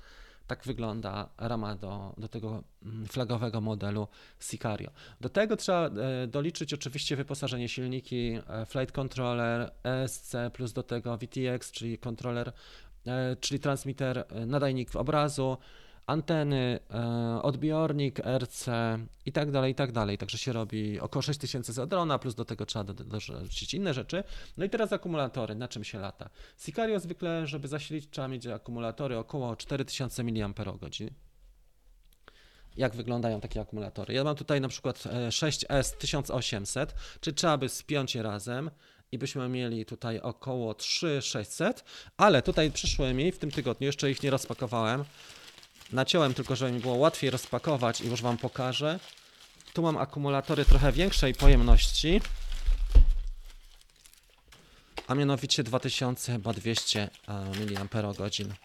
Tak 0.49 0.65
wygląda 0.65 1.29
rama 1.39 1.75
do, 1.75 2.15
do 2.19 2.29
tego 2.29 2.63
mm, 2.83 3.07
flagowego 3.07 3.61
modelu 3.61 4.09
Sicario. 4.41 4.91
Do 5.21 5.29
tego 5.29 5.57
trzeba 5.57 5.87
e, 5.87 6.27
doliczyć 6.27 6.75
oczywiście 6.75 7.17
wyposażenie 7.17 7.69
silniki, 7.69 8.39
e, 8.49 8.67
flight 8.67 8.93
controller, 8.93 9.71
ESC, 9.85 10.35
plus 10.53 10.73
do 10.73 10.83
tego 10.83 11.17
VTX, 11.17 11.73
czyli 11.73 11.99
kontroler, 11.99 12.53
e, 13.07 13.37
czyli 13.37 13.61
transmitter, 13.61 14.25
nadajnik 14.47 14.97
obrazu, 14.97 15.57
anteny, 16.09 16.79
e, 16.91 17.43
odbiornik, 17.43 18.21
RC 18.39 18.67
i 19.27 19.33
tak 19.33 19.51
dalej, 19.51 19.73
i 19.73 19.75
tak 19.75 19.93
dalej. 19.93 20.19
Także 20.19 20.39
się 20.39 20.53
robi 20.53 21.01
około 21.01 21.23
6000 21.23 21.73
za 21.73 21.87
drona, 21.87 22.19
plus 22.19 22.35
do 22.35 22.45
tego 22.45 22.67
trzeba 22.67 22.85
do- 22.85 23.05
dorzucić 23.05 23.75
inne 23.75 23.95
rzeczy. 23.95 24.25
No 24.57 24.65
i 24.65 24.71
teraz 24.71 24.93
akumulatory, 24.93 25.55
na 25.55 25.69
czym 25.69 25.85
się 25.85 25.99
lata? 25.99 26.31
Sicario 26.59 27.01
zwykle, 27.01 27.47
żeby 27.47 27.69
zasilić, 27.69 28.11
trzeba 28.11 28.29
mieć 28.29 28.47
akumulatory 28.47 29.19
około 29.19 29.57
4000 29.57 30.25
mAh. 30.25 30.55
Jak 32.77 32.95
wyglądają 32.97 33.41
takie 33.41 33.61
akumulatory? 33.61 34.15
Ja 34.15 34.25
mam 34.25 34.37
tutaj 34.37 34.61
na 34.61 34.69
przykład 34.69 35.05
e, 35.07 35.29
6S 35.29 35.97
1800, 35.97 36.95
czyli 37.21 37.35
trzeba 37.35 37.57
by 37.59 37.69
spiąć 37.69 38.15
je 38.15 38.23
razem 38.23 38.71
i 39.13 39.19
byśmy 39.19 39.49
mieli 39.49 39.87
tutaj 39.87 40.21
około 40.21 40.75
3600, 40.75 41.85
ale 42.17 42.43
tutaj 42.43 42.71
przyszły 42.73 43.15
mi 43.15 43.33
w 43.33 43.39
tym 43.39 43.51
tygodniu, 43.51 43.87
jeszcze 43.87 44.11
ich 44.11 44.23
nie 44.23 44.31
rozpakowałem, 44.31 45.05
naciąłem 45.93 46.35
tylko, 46.35 46.57
żeby 46.57 46.73
mi 46.73 46.81
było 46.81 46.95
łatwiej 46.95 47.31
rozpakować 47.31 48.01
i 48.01 48.09
już 48.09 48.23
Wam 48.23 48.39
pokażę. 48.39 49.01
Tu 49.73 49.83
mam 49.83 49.97
akumulatory 49.97 50.65
trochę 50.65 50.93
większej 50.93 51.35
pojemności, 51.35 52.21
a 55.07 55.15
mianowicie 55.15 55.63
2000 55.63 56.33
chyba 56.33 56.53
200 56.53 57.11
mAh. 57.29 58.59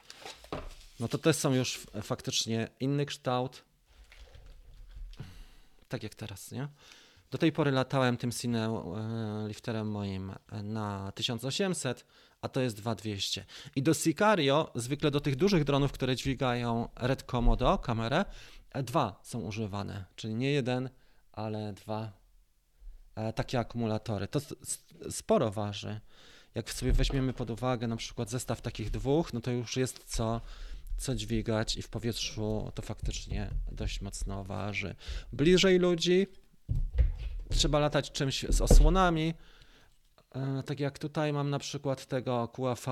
No 1.00 1.08
to 1.08 1.18
te 1.18 1.34
są 1.34 1.54
już 1.54 1.80
faktycznie 2.02 2.68
inny 2.80 3.06
kształt. 3.06 3.64
Tak 5.90 6.04
jak 6.04 6.16
teraz, 6.16 6.52
nie? 6.52 6.68
Do 7.32 7.38
tej 7.38 7.52
pory 7.52 7.72
latałem 7.72 8.18
tym 8.18 8.32
Cine 8.32 8.68
e, 8.68 9.48
lifterem 9.48 9.92
moim 9.92 10.34
na 10.64 11.12
1800, 11.16 12.06
a 12.44 12.50
to 12.50 12.62
jest 12.62 12.76
2200. 12.78 13.46
I 13.76 13.84
do 13.84 13.94
Sicario, 13.94 14.72
zwykle 14.76 15.12
do 15.12 15.22
tych 15.22 15.36
dużych 15.36 15.64
dronów, 15.64 15.92
które 15.92 16.16
dźwigają 16.16 16.90
Red 16.96 17.24
Komodo 17.24 17.78
kamerę, 17.78 18.26
dwa 18.84 19.20
są 19.24 19.40
używane, 19.40 20.06
czyli 20.16 20.36
nie 20.36 20.52
jeden, 20.52 20.90
ale 21.32 21.74
dwa 21.74 22.12
e, 23.16 23.34
takie 23.34 23.60
akumulatory. 23.60 24.28
To 24.28 24.40
sporo 25.10 25.52
waży. 25.52 26.00
Jak 26.56 26.72
sobie 26.72 26.92
weźmiemy 26.92 27.34
pod 27.34 27.50
uwagę 27.50 27.88
na 27.88 27.96
przykład 27.96 28.30
zestaw 28.30 28.62
takich 28.62 28.92
dwóch, 28.92 29.34
no 29.34 29.42
to 29.42 29.52
już 29.52 29.78
jest 29.78 30.04
co, 30.06 30.42
co 30.98 31.16
dźwigać 31.16 31.78
i 31.78 31.82
w 31.82 31.90
powietrzu 31.90 32.72
to 32.76 32.82
faktycznie 32.82 33.50
dość 33.72 34.02
mocno 34.02 34.44
waży. 34.44 34.96
Bliżej 35.34 35.80
ludzi 35.80 36.28
trzeba 37.50 37.80
latać 37.80 38.12
czymś 38.12 38.46
z 38.50 38.62
osłonami. 38.62 39.34
E, 40.34 40.64
Tak 40.64 40.80
jak 40.80 41.00
tutaj 41.00 41.34
mam 41.34 41.50
na 41.50 41.60
przykład 41.60 42.06
tego 42.06 42.48
QAV 42.48 42.86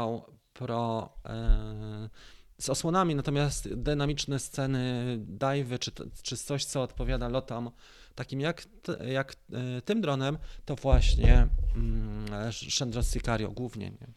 Pro 0.53 1.09
e, 1.25 2.09
z 2.57 2.69
osłonami, 2.69 3.15
natomiast 3.15 3.73
dynamiczne 3.73 4.39
sceny 4.39 5.17
dive'y 5.37 5.79
czy, 5.79 5.91
czy 6.23 6.37
coś, 6.37 6.65
co 6.65 6.81
odpowiada 6.81 7.29
lotom 7.29 7.71
takim 8.15 8.41
jak, 8.41 8.63
jak 9.07 9.35
e, 9.53 9.81
tym 9.81 10.01
dronem, 10.01 10.37
to 10.65 10.75
właśnie 10.75 11.47
mm, 11.75 12.25
Sicario 13.13 13.51
głównie. 13.51 13.85
Nie? 13.91 14.07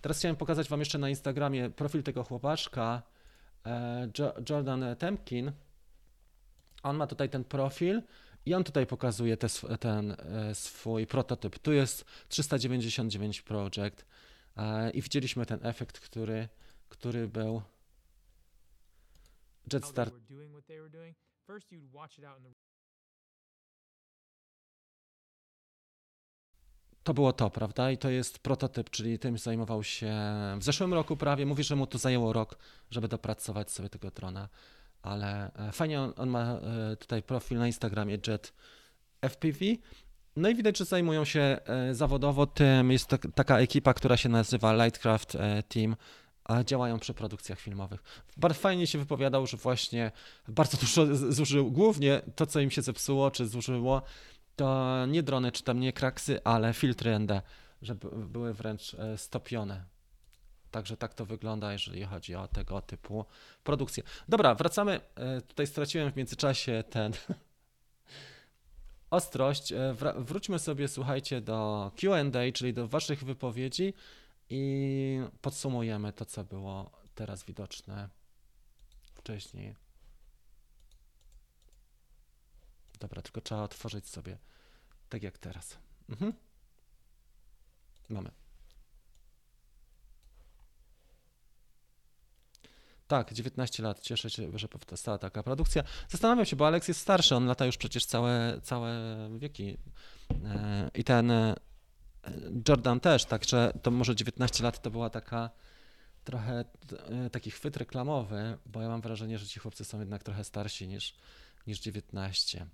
Teraz 0.00 0.18
chciałem 0.18 0.36
pokazać 0.36 0.68
Wam 0.68 0.80
jeszcze 0.80 0.98
na 0.98 1.08
Instagramie 1.08 1.70
profil 1.70 2.02
tego 2.02 2.24
chłopaczka, 2.24 3.02
Jo- 4.18 4.34
Jordan 4.50 4.84
Temkin. 4.98 5.52
On 6.82 6.96
ma 6.96 7.06
tutaj 7.06 7.28
ten 7.30 7.44
profil 7.44 8.02
i 8.46 8.54
on 8.54 8.64
tutaj 8.64 8.86
pokazuje 8.86 9.36
te, 9.36 9.48
ten 9.80 10.10
e, 10.10 10.54
swój 10.54 11.06
prototyp. 11.06 11.58
Tu 11.58 11.72
jest 11.72 12.04
399 12.28 13.42
Project 13.42 14.06
e, 14.56 14.90
i 14.90 15.02
widzieliśmy 15.02 15.46
ten 15.46 15.58
efekt, 15.62 16.00
który, 16.00 16.48
który 16.88 17.28
był 17.28 17.62
Jetstar 19.72 20.10
To 27.02 27.14
było 27.14 27.32
to, 27.32 27.50
prawda? 27.50 27.90
I 27.90 27.98
to 27.98 28.10
jest 28.10 28.38
prototyp, 28.38 28.90
czyli 28.90 29.18
tym 29.18 29.38
zajmował 29.38 29.84
się 29.84 30.14
w 30.58 30.64
zeszłym 30.64 30.94
roku 30.94 31.16
prawie. 31.16 31.46
Mówi, 31.46 31.64
że 31.64 31.76
mu 31.76 31.86
to 31.86 31.98
zajęło 31.98 32.32
rok, 32.32 32.58
żeby 32.90 33.08
dopracować 33.08 33.70
sobie 33.70 33.88
tego 33.88 34.10
drona, 34.10 34.48
ale 35.02 35.50
e, 35.68 35.72
fajnie 35.72 36.00
on, 36.00 36.12
on 36.16 36.28
ma 36.28 36.42
e, 36.42 36.96
tutaj 36.96 37.22
profil 37.22 37.58
na 37.58 37.66
Instagramie 37.66 38.18
Jet 38.26 38.52
FPV. 39.22 39.58
No 40.36 40.48
i 40.48 40.54
widać, 40.54 40.78
że 40.78 40.84
zajmują 40.84 41.24
się 41.24 41.40
e, 41.40 41.94
zawodowo 41.94 42.46
tym. 42.46 42.90
Jest 42.92 43.06
to 43.06 43.18
taka 43.34 43.58
ekipa, 43.58 43.94
która 43.94 44.16
się 44.16 44.28
nazywa 44.28 44.72
Lightcraft 44.84 45.36
Team, 45.68 45.96
a 46.44 46.64
działają 46.64 46.98
przy 46.98 47.14
produkcjach 47.14 47.60
filmowych. 47.60 48.02
Bardzo 48.36 48.60
fajnie 48.60 48.86
się 48.86 48.98
wypowiadał, 48.98 49.46
że 49.46 49.56
właśnie 49.56 50.12
bardzo 50.48 50.76
dużo 50.78 51.16
zużył, 51.16 51.70
głównie 51.70 52.22
to, 52.36 52.46
co 52.46 52.60
im 52.60 52.70
się 52.70 52.82
zepsuło, 52.82 53.30
czy 53.30 53.46
zużyło, 53.46 54.02
to 54.56 55.06
nie 55.06 55.22
drony, 55.22 55.52
czy 55.52 55.62
tam 55.62 55.80
nie 55.80 55.92
kraksy, 55.92 56.44
ale 56.44 56.72
filtry 56.74 57.18
ND, 57.18 57.42
że 57.82 57.94
by- 57.94 58.26
były 58.26 58.54
wręcz 58.54 58.96
stopione. 59.16 59.84
Także 60.70 60.96
tak 60.96 61.14
to 61.14 61.26
wygląda, 61.26 61.72
jeżeli 61.72 62.04
chodzi 62.04 62.34
o 62.34 62.48
tego 62.48 62.82
typu 62.82 63.24
produkcję. 63.64 64.02
Dobra, 64.28 64.54
wracamy. 64.54 65.00
E, 65.14 65.40
Tutaj 65.40 65.66
straciłem 65.66 66.12
w 66.12 66.16
międzyczasie 66.16 66.84
ten 66.90 67.12
ostrość. 69.10 69.72
E, 69.72 69.94
Wróćmy 70.18 70.58
sobie, 70.58 70.88
słuchajcie, 70.88 71.40
do 71.40 71.90
QA, 72.00 72.52
czyli 72.54 72.74
do 72.74 72.88
Waszych 72.88 73.24
wypowiedzi 73.24 73.94
i 74.50 75.20
podsumujemy 75.40 76.12
to, 76.12 76.24
co 76.24 76.44
było 76.44 76.90
teraz 77.14 77.44
widoczne 77.44 78.08
wcześniej. 79.14 79.74
Dobra, 83.00 83.22
tylko 83.22 83.40
trzeba 83.40 83.62
otworzyć 83.62 84.08
sobie 84.08 84.38
tak 85.08 85.22
jak 85.22 85.38
teraz. 85.38 85.78
Mhm. 86.08 86.32
Mamy. 88.08 88.39
Tak, 93.10 93.32
19 93.32 93.82
lat. 93.82 94.00
Cieszę 94.00 94.30
się, 94.30 94.58
że 94.58 94.68
powstała 94.68 95.18
taka 95.18 95.42
produkcja. 95.42 95.82
Zastanawiam 96.08 96.46
się, 96.46 96.56
bo 96.56 96.66
Alex 96.66 96.88
jest 96.88 97.00
starszy, 97.00 97.36
on 97.36 97.46
lata 97.46 97.66
już 97.66 97.76
przecież 97.76 98.04
całe, 98.04 98.60
całe 98.62 98.92
wieki. 99.38 99.78
E, 100.44 100.90
I 100.94 101.04
ten 101.04 101.30
e, 101.30 101.56
Jordan 102.68 103.00
też, 103.00 103.24
także 103.24 103.72
to 103.82 103.90
może 103.90 104.16
19 104.16 104.64
lat 104.64 104.82
to 104.82 104.90
była 104.90 105.10
taka 105.10 105.50
trochę 106.24 106.64
e, 107.24 107.30
taki 107.30 107.50
chwyt 107.50 107.76
reklamowy, 107.76 108.58
bo 108.66 108.82
ja 108.82 108.88
mam 108.88 109.00
wrażenie, 109.00 109.38
że 109.38 109.46
ci 109.46 109.60
chłopcy 109.60 109.84
są 109.84 110.00
jednak 110.00 110.22
trochę 110.22 110.44
starsi 110.44 110.88
niż, 110.88 111.14
niż 111.66 111.80
19. 111.80 112.66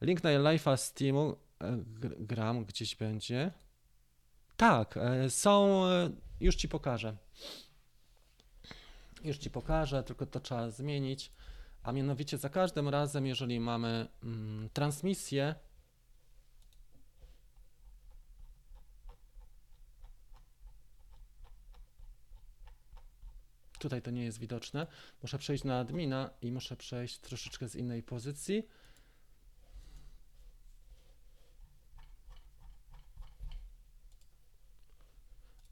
Link 0.00 0.22
na 0.24 0.30
live'a 0.30 0.76
z 0.76 0.92
gram 2.18 2.64
gdzieś 2.64 2.96
będzie. 2.96 3.50
Tak, 4.56 4.98
są, 5.28 5.82
już 6.40 6.56
ci 6.56 6.68
pokażę. 6.68 7.16
Już 9.24 9.38
ci 9.38 9.50
pokażę, 9.50 10.02
tylko 10.02 10.26
to 10.26 10.40
trzeba 10.40 10.70
zmienić. 10.70 11.32
A 11.82 11.92
mianowicie 11.92 12.38
za 12.38 12.48
każdym 12.48 12.88
razem, 12.88 13.26
jeżeli 13.26 13.60
mamy 13.60 14.08
mm, 14.22 14.68
transmisję, 14.72 15.54
tutaj 23.78 24.02
to 24.02 24.10
nie 24.10 24.24
jest 24.24 24.38
widoczne. 24.38 24.86
Muszę 25.22 25.38
przejść 25.38 25.64
na 25.64 25.78
admina 25.78 26.30
i 26.42 26.52
muszę 26.52 26.76
przejść 26.76 27.18
troszeczkę 27.18 27.68
z 27.68 27.76
innej 27.76 28.02
pozycji. 28.02 28.68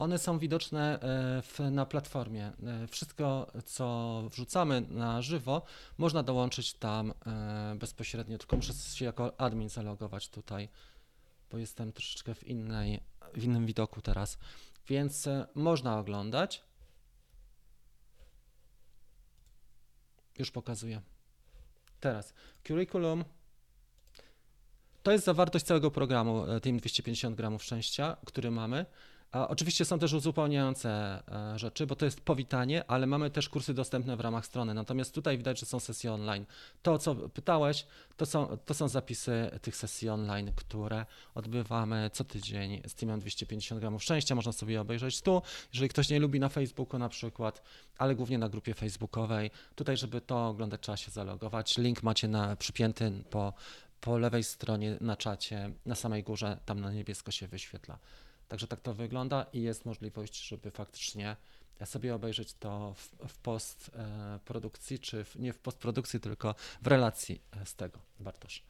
One 0.03 0.19
są 0.19 0.39
widoczne 0.39 1.01
e, 1.01 1.43
w, 1.43 1.59
na 1.71 1.87
platformie. 1.87 2.47
E, 2.47 2.87
Wszystko, 2.87 3.53
co 3.65 4.23
wrzucamy 4.31 4.81
na 4.81 5.23
żywo, 5.23 5.63
można 5.99 6.23
dołączyć 6.23 6.75
tam 6.75 7.13
e, 7.27 7.75
bezpośrednio, 7.79 8.39
tylko 8.39 8.57
muszę 8.57 8.73
się 8.73 9.05
jako 9.05 9.41
admin 9.41 9.69
zalogować 9.69 10.29
tutaj, 10.29 10.69
bo 11.51 11.59
jestem 11.59 11.93
troszeczkę 11.93 12.35
w, 12.35 12.45
innej, 12.45 13.01
w 13.35 13.45
innym 13.45 13.67
widoku 13.67 14.03
teraz. 14.03 14.39
Więc 14.89 15.29
można 15.55 15.99
oglądać. 15.99 16.63
Już 20.39 20.51
pokazuję. 20.51 21.03
Teraz 22.01 22.35
curriculum. 22.67 23.25
To 25.03 25.13
jest 25.13 25.25
zawartość 25.25 25.65
całego 25.65 25.91
programu 25.91 26.45
Team 26.63 26.79
250 26.79 27.37
gramów 27.37 27.65
szczęścia, 27.65 28.17
który 28.27 28.51
mamy. 28.51 28.87
Oczywiście 29.33 29.85
są 29.85 29.99
też 29.99 30.13
uzupełniające 30.13 31.23
e, 31.29 31.59
rzeczy, 31.59 31.87
bo 31.87 31.97
to 31.97 32.05
jest 32.05 32.21
powitanie, 32.21 32.85
ale 32.91 33.07
mamy 33.07 33.31
też 33.31 33.49
kursy 33.49 33.75
dostępne 33.75 34.17
w 34.17 34.21
ramach 34.21 34.47
strony. 34.47 34.75
Natomiast 34.75 35.15
tutaj 35.15 35.39
widać, 35.39 35.61
że 35.61 35.67
są 35.67 35.81
sesje 35.81 36.13
online. 36.13 36.45
To, 36.83 36.99
co 36.99 37.15
pytałeś, 37.15 37.87
to 38.17 38.27
są, 38.27 38.59
to 38.67 38.75
są 38.75 38.89
zapisy 38.89 39.51
tych 39.63 39.77
sesji 39.77 40.09
online, 40.09 40.53
które 40.57 41.07
odbywamy 41.35 42.11
co 42.13 42.25
tydzień 42.25 42.83
z 42.87 42.95
Teamem 42.95 43.21
250 43.21 43.81
gramów 43.81 44.03
szczęścia. 44.03 44.35
Można 44.35 44.53
sobie 44.53 44.81
obejrzeć 44.81 45.23
tu, 45.23 45.43
jeżeli 45.73 45.89
ktoś 45.89 46.09
nie 46.09 46.21
lubi 46.21 46.41
na 46.41 46.49
Facebooku 46.49 46.99
na 46.99 47.09
przykład, 47.09 47.63
ale 47.99 48.15
głównie 48.15 48.39
na 48.39 48.49
grupie 48.49 48.75
facebookowej. 48.75 49.51
Tutaj, 49.75 49.97
żeby 49.97 50.21
to 50.21 50.49
oglądać, 50.49 50.81
trzeba 50.81 50.97
się 50.97 51.11
zalogować. 51.11 51.79
Link 51.79 52.03
macie 52.03 52.29
na, 52.29 52.57
przypięty 52.57 53.13
po, 53.31 53.53
po 54.01 54.19
lewej 54.19 54.45
stronie 54.45 54.97
na 55.01 55.17
czacie, 55.17 55.71
na 55.87 55.95
samej 55.95 56.23
górze, 56.23 56.59
tam 56.65 56.81
na 56.81 56.93
niebiesko 56.93 57.31
się 57.31 57.49
wyświetla. 57.49 57.99
Także 58.53 58.67
tak 58.67 58.81
to 58.81 58.95
wygląda 58.95 59.47
i 59.53 59.63
jest 59.63 59.85
możliwość, 59.85 60.49
żeby 60.49 60.71
faktycznie 60.71 61.37
sobie 61.85 62.15
obejrzeć 62.15 62.55
to 62.55 62.95
w, 62.95 63.29
w 63.29 63.39
postprodukcji, 63.39 64.99
czy 64.99 65.25
w, 65.25 65.37
nie 65.37 65.53
w 65.53 65.59
postprodukcji, 65.59 66.21
tylko 66.21 66.55
w 66.83 66.87
relacji 66.87 67.41
z 67.65 67.75
tego, 67.75 67.99
Bartosz. 68.21 68.63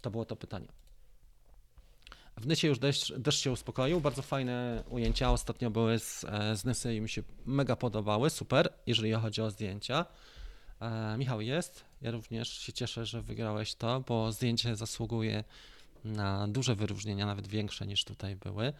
To 0.00 0.10
było 0.10 0.24
to 0.24 0.36
pytanie. 0.36 0.66
W 2.36 2.46
Nysie 2.46 2.68
już 2.68 2.78
deszcz, 2.78 3.12
deszcz 3.12 3.40
się 3.40 3.52
uspokoił, 3.52 4.00
bardzo 4.00 4.22
fajne 4.22 4.84
ujęcia 4.88 5.32
ostatnio 5.32 5.70
były 5.70 5.98
z, 5.98 6.20
z 6.54 6.64
Nysy 6.64 6.94
i 6.94 7.00
mi 7.00 7.08
się 7.08 7.22
mega 7.46 7.76
podobały, 7.76 8.30
super, 8.30 8.72
jeżeli 8.86 9.12
chodzi 9.12 9.42
o 9.42 9.50
zdjęcia. 9.50 10.06
E, 10.80 11.18
Michał 11.18 11.40
jest, 11.40 11.84
ja 12.02 12.10
również 12.10 12.48
się 12.48 12.72
cieszę, 12.72 13.06
że 13.06 13.22
wygrałeś 13.22 13.74
to, 13.74 14.00
bo 14.00 14.32
zdjęcie 14.32 14.76
zasługuje 14.76 15.44
na 16.04 16.48
duże 16.48 16.74
wyróżnienia, 16.74 17.26
nawet 17.26 17.46
większe 17.46 17.86
niż 17.86 18.04
tutaj 18.04 18.36
były. 18.36 18.72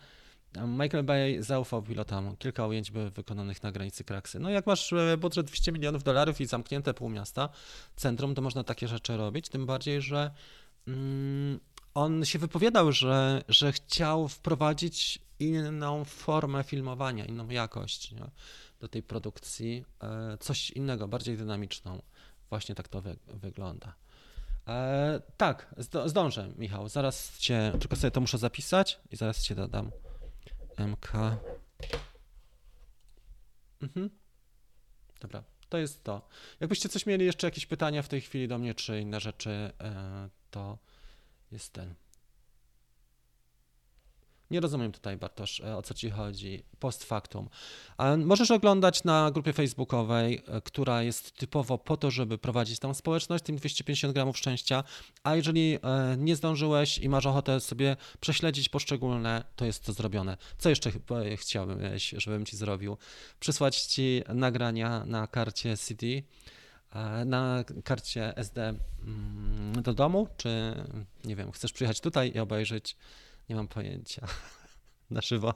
Michael 0.56 1.04
Bay 1.04 1.42
zaufał 1.42 1.82
pilotom. 1.82 2.36
Kilka 2.36 2.66
ujęć 2.66 2.90
były 2.90 3.10
wykonanych 3.10 3.62
na 3.62 3.72
granicy 3.72 4.04
kraksy. 4.04 4.40
No 4.40 4.50
jak 4.50 4.66
masz 4.66 4.92
e, 4.92 5.16
budżet 5.16 5.46
200 5.46 5.72
milionów 5.72 6.02
dolarów 6.02 6.40
i 6.40 6.46
zamknięte 6.46 6.94
pół 6.94 7.10
miasta, 7.10 7.48
centrum, 7.96 8.34
to 8.34 8.42
można 8.42 8.64
takie 8.64 8.88
rzeczy 8.88 9.16
robić, 9.16 9.48
tym 9.48 9.66
bardziej, 9.66 10.02
że 10.02 10.30
mm, 10.88 11.60
on 11.94 12.24
się 12.24 12.38
wypowiadał, 12.38 12.92
że, 12.92 13.44
że 13.48 13.72
chciał 13.72 14.28
wprowadzić 14.28 15.18
inną 15.38 16.04
formę 16.04 16.64
filmowania, 16.64 17.24
inną 17.24 17.48
jakość 17.48 18.12
nie? 18.12 18.30
do 18.80 18.88
tej 18.88 19.02
produkcji, 19.02 19.84
e, 20.02 20.38
coś 20.40 20.70
innego, 20.70 21.08
bardziej 21.08 21.36
dynamiczną. 21.36 22.02
Właśnie 22.50 22.74
tak 22.74 22.88
to 22.88 23.02
wy, 23.02 23.16
wygląda. 23.26 23.94
E, 24.68 25.20
tak, 25.36 25.74
zdo, 25.78 26.08
zdążę, 26.08 26.52
Michał. 26.56 26.88
Zaraz 26.88 27.38
cię, 27.38 27.72
tylko 27.80 27.96
sobie 27.96 28.10
to 28.10 28.20
muszę 28.20 28.38
zapisać 28.38 29.00
i 29.10 29.16
zaraz 29.16 29.42
cię 29.42 29.54
dodam. 29.54 29.90
MK. 30.78 31.12
Mhm. 33.82 34.10
Dobra, 35.20 35.42
to 35.68 35.78
jest 35.78 36.04
to. 36.04 36.28
Jakbyście 36.60 36.88
coś 36.88 37.06
mieli 37.06 37.26
jeszcze 37.26 37.46
jakieś 37.46 37.66
pytania 37.66 38.02
w 38.02 38.08
tej 38.08 38.20
chwili 38.20 38.48
do 38.48 38.58
mnie, 38.58 38.74
czy 38.74 39.00
inne 39.00 39.20
rzeczy, 39.20 39.50
e, 39.80 40.28
to 40.50 40.78
jest 41.52 41.72
ten. 41.72 41.94
Nie 44.52 44.60
rozumiem 44.60 44.92
tutaj, 44.92 45.16
Bartosz, 45.16 45.60
e, 45.60 45.76
o 45.76 45.82
co 45.82 45.94
ci 45.94 46.10
chodzi. 46.10 46.62
Post 46.78 47.04
factum. 47.04 47.48
Możesz 48.18 48.50
oglądać 48.50 49.04
na 49.04 49.30
grupie 49.30 49.52
facebookowej, 49.52 50.42
e, 50.48 50.60
która 50.60 51.02
jest 51.02 51.36
typowo 51.36 51.78
po 51.78 51.96
to, 51.96 52.10
żeby 52.10 52.38
prowadzić 52.38 52.78
tą 52.78 52.94
społeczność, 52.94 53.44
tym 53.44 53.56
250 53.56 54.14
gramów 54.14 54.38
szczęścia. 54.38 54.84
A 55.22 55.36
jeżeli 55.36 55.78
e, 55.82 56.16
nie 56.18 56.36
zdążyłeś 56.36 56.98
i 56.98 57.08
masz 57.08 57.26
ochotę 57.26 57.60
sobie 57.60 57.96
prześledzić 58.20 58.68
poszczególne, 58.68 59.44
to 59.56 59.64
jest 59.64 59.84
to 59.84 59.92
zrobione. 59.92 60.36
Co 60.58 60.68
jeszcze 60.68 60.90
ch- 60.90 60.98
chciałbyś, 61.36 62.14
żebym 62.18 62.46
ci 62.46 62.56
zrobił? 62.56 62.96
Przysłać 63.40 63.82
ci 63.82 64.22
nagrania 64.28 65.04
na 65.04 65.26
karcie 65.26 65.76
CD, 65.76 66.06
na 67.26 67.64
karcie 67.84 68.36
SD 68.36 68.74
mm, 69.04 69.82
do 69.82 69.94
domu, 69.94 70.28
czy 70.36 70.74
nie 71.24 71.36
wiem, 71.36 71.52
chcesz 71.52 71.72
przyjechać 71.72 72.00
tutaj 72.00 72.32
i 72.34 72.38
obejrzeć? 72.38 72.96
Nie 73.48 73.56
mam 73.56 73.68
pojęcia. 73.68 74.26
Na 75.10 75.20
żywo 75.20 75.54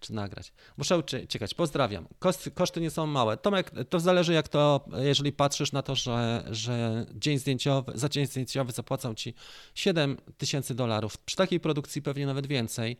czy 0.00 0.12
nagrać. 0.12 0.52
Muszę 0.76 0.98
uciekać. 0.98 1.54
Pozdrawiam. 1.54 2.08
Koszty, 2.54 2.80
nie 2.80 2.90
są 2.90 3.06
małe. 3.06 3.36
Tomek, 3.36 3.70
to 3.88 4.00
zależy 4.00 4.32
jak 4.32 4.48
to, 4.48 4.84
jeżeli 4.96 5.32
patrzysz 5.32 5.72
na 5.72 5.82
to, 5.82 5.94
że, 5.94 6.44
że 6.50 7.06
dzień 7.14 7.38
zdjęciowy, 7.38 7.92
za 7.94 8.08
dzień 8.08 8.26
zdjęciowy 8.26 8.72
zapłacą 8.72 9.14
ci 9.14 9.34
7 9.74 10.16
tysięcy 10.38 10.74
dolarów. 10.74 11.18
Przy 11.18 11.36
takiej 11.36 11.60
produkcji 11.60 12.02
pewnie 12.02 12.26
nawet 12.26 12.46
więcej. 12.46 12.96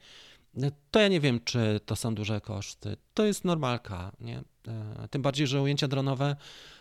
To 0.90 1.00
ja 1.00 1.08
nie 1.08 1.20
wiem, 1.20 1.40
czy 1.44 1.80
to 1.86 1.96
są 1.96 2.14
duże 2.14 2.40
koszty. 2.40 2.96
To 3.14 3.24
jest 3.24 3.44
normalka, 3.44 4.12
nie? 4.20 4.42
E, 4.68 5.08
Tym 5.08 5.22
bardziej, 5.22 5.46
że 5.46 5.62
ujęcia 5.62 5.88
dronowe 5.88 6.36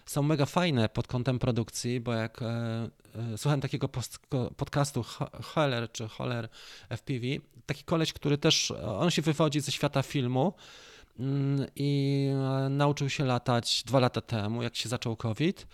są 0.06 0.24
mega 0.24 0.46
fajne 0.46 0.89
pod 0.89 1.08
kątem 1.08 1.39
produkcji, 1.39 2.00
bo 2.00 2.13
jak 2.13 2.41
e, 2.41 2.46
e, 2.46 3.38
słuchałem 3.38 3.62
takiego 3.62 3.89
podcastu 4.58 5.06
Heller 5.54 5.91
czy 5.91 6.08
Holler 6.08 6.50
FPV, 6.89 7.28
taki 7.65 7.84
koleś, 7.84 8.13
który 8.13 8.38
też, 8.38 8.72
on 8.86 9.12
się 9.12 9.22
wywodzi 9.22 9.60
ze 9.60 9.72
świata 9.72 10.02
filmu 10.02 10.54
mm, 11.19 11.67
i 11.76 12.30
nauczył 12.69 13.10
się 13.10 13.26
latać 13.26 13.84
dwa 13.84 14.00
lata 14.00 14.22
temu, 14.22 14.63
jak 14.63 14.76
się 14.76 14.89
zaczął 14.89 15.15
COVID, 15.15 15.67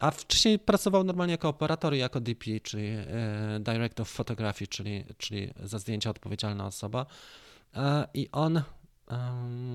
a 0.00 0.10
wcześniej 0.10 0.58
pracował 0.58 1.04
normalnie 1.04 1.32
jako 1.32 1.48
operator 1.48 1.94
i 1.94 1.98
jako 1.98 2.20
DP, 2.20 2.60
czyli 2.62 2.88
Director 3.60 4.02
of 4.02 4.10
Photography, 4.10 4.66
czyli, 4.66 5.04
czyli 5.18 5.50
za 5.62 5.78
zdjęcia 5.78 6.10
odpowiedzialna 6.10 6.66
osoba. 6.66 7.06
I 8.14 8.28
on 8.32 8.62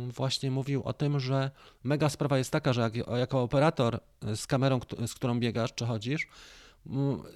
właśnie 0.08 0.52
mówił 0.52 0.84
o 0.84 0.94
tym, 0.94 1.20
że 1.20 1.52
mega 1.84 2.10
sprawa 2.10 2.38
jest 2.38 2.52
taka, 2.52 2.74
że 2.74 2.82
jak, 2.82 2.94
jako 2.96 3.42
operator 3.42 4.00
z 4.36 4.48
kamerą, 4.48 4.80
z 5.08 5.14
którą 5.14 5.40
biegasz 5.40 5.74
czy 5.74 5.86
chodzisz, 5.86 6.28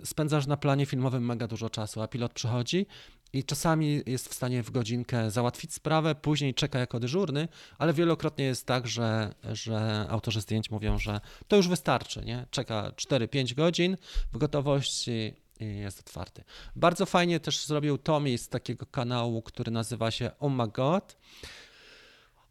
spędzasz 0.03 0.47
na 0.47 0.57
planie 0.57 0.85
filmowym 0.85 1.25
mega 1.25 1.47
dużo 1.47 1.69
czasu, 1.69 2.01
a 2.01 2.07
pilot 2.07 2.33
przychodzi 2.33 2.85
i 3.33 3.43
czasami 3.43 4.01
jest 4.05 4.29
w 4.29 4.33
stanie 4.33 4.63
w 4.63 4.71
godzinkę 4.71 5.31
załatwić 5.31 5.73
sprawę, 5.73 6.15
później 6.15 6.53
czeka 6.53 6.79
jako 6.79 6.99
dyżurny, 6.99 7.47
ale 7.77 7.93
wielokrotnie 7.93 8.45
jest 8.45 8.65
tak, 8.65 8.87
że, 8.87 9.35
że 9.51 10.05
autorzy 10.09 10.41
zdjęć 10.41 10.71
mówią, 10.71 10.99
że 10.99 11.21
to 11.47 11.55
już 11.55 11.67
wystarczy, 11.67 12.25
nie? 12.25 12.45
Czeka 12.51 12.91
4-5 12.95 13.53
godzin 13.53 13.97
w 14.33 14.37
gotowości 14.37 15.33
jest 15.59 15.99
otwarty. 15.99 16.43
Bardzo 16.75 17.05
fajnie 17.05 17.39
też 17.39 17.65
zrobił 17.65 17.97
Tommy 17.97 18.37
z 18.37 18.49
takiego 18.49 18.85
kanału, 18.85 19.41
który 19.41 19.71
nazywa 19.71 20.11
się 20.11 20.31
Oh 20.39 20.55
My 20.55 20.67
God. 20.67 21.17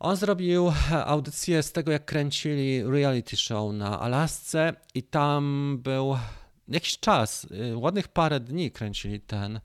On 0.02 0.16
zrobił 0.16 0.72
audycję 1.06 1.62
z 1.62 1.72
tego, 1.72 1.92
jak 1.92 2.04
kręcili 2.04 2.82
reality 2.84 3.36
show 3.36 3.74
na 3.74 4.00
Alasce 4.00 4.72
i 4.94 5.02
tam 5.02 5.78
był 5.82 6.16
jakiś 6.68 6.98
czas, 6.98 7.44
y, 7.44 7.76
ładnych 7.76 8.08
parę 8.08 8.40
dni 8.40 8.70
kręcili 8.70 9.20
ten, 9.20 9.60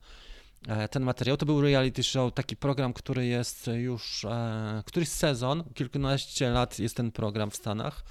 e, 0.68 0.88
ten 0.88 1.02
materiał. 1.02 1.36
To 1.36 1.46
był 1.46 1.60
reality 1.60 2.02
show, 2.02 2.34
taki 2.34 2.56
program, 2.56 2.92
który 2.92 3.26
jest 3.26 3.66
już 3.66 4.24
e, 4.24 4.82
któryś 4.86 5.08
sezon, 5.08 5.64
kilkanaście 5.74 6.50
lat 6.50 6.78
jest 6.78 6.96
ten 6.96 7.12
program 7.12 7.50
w 7.50 7.56
Stanach, 7.56 8.04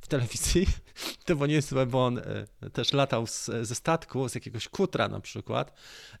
w 0.00 0.08
telewizji. 0.08 0.66
To 1.24 1.34
było 1.34 1.46
niezłe, 1.46 1.86
bo 1.86 2.06
on 2.06 2.18
e, 2.18 2.70
też 2.70 2.92
latał 2.92 3.26
z, 3.26 3.50
ze 3.62 3.74
statku, 3.74 4.28
z 4.28 4.34
jakiegoś 4.34 4.68
kutra 4.68 5.08
na 5.08 5.20
przykład 5.20 5.72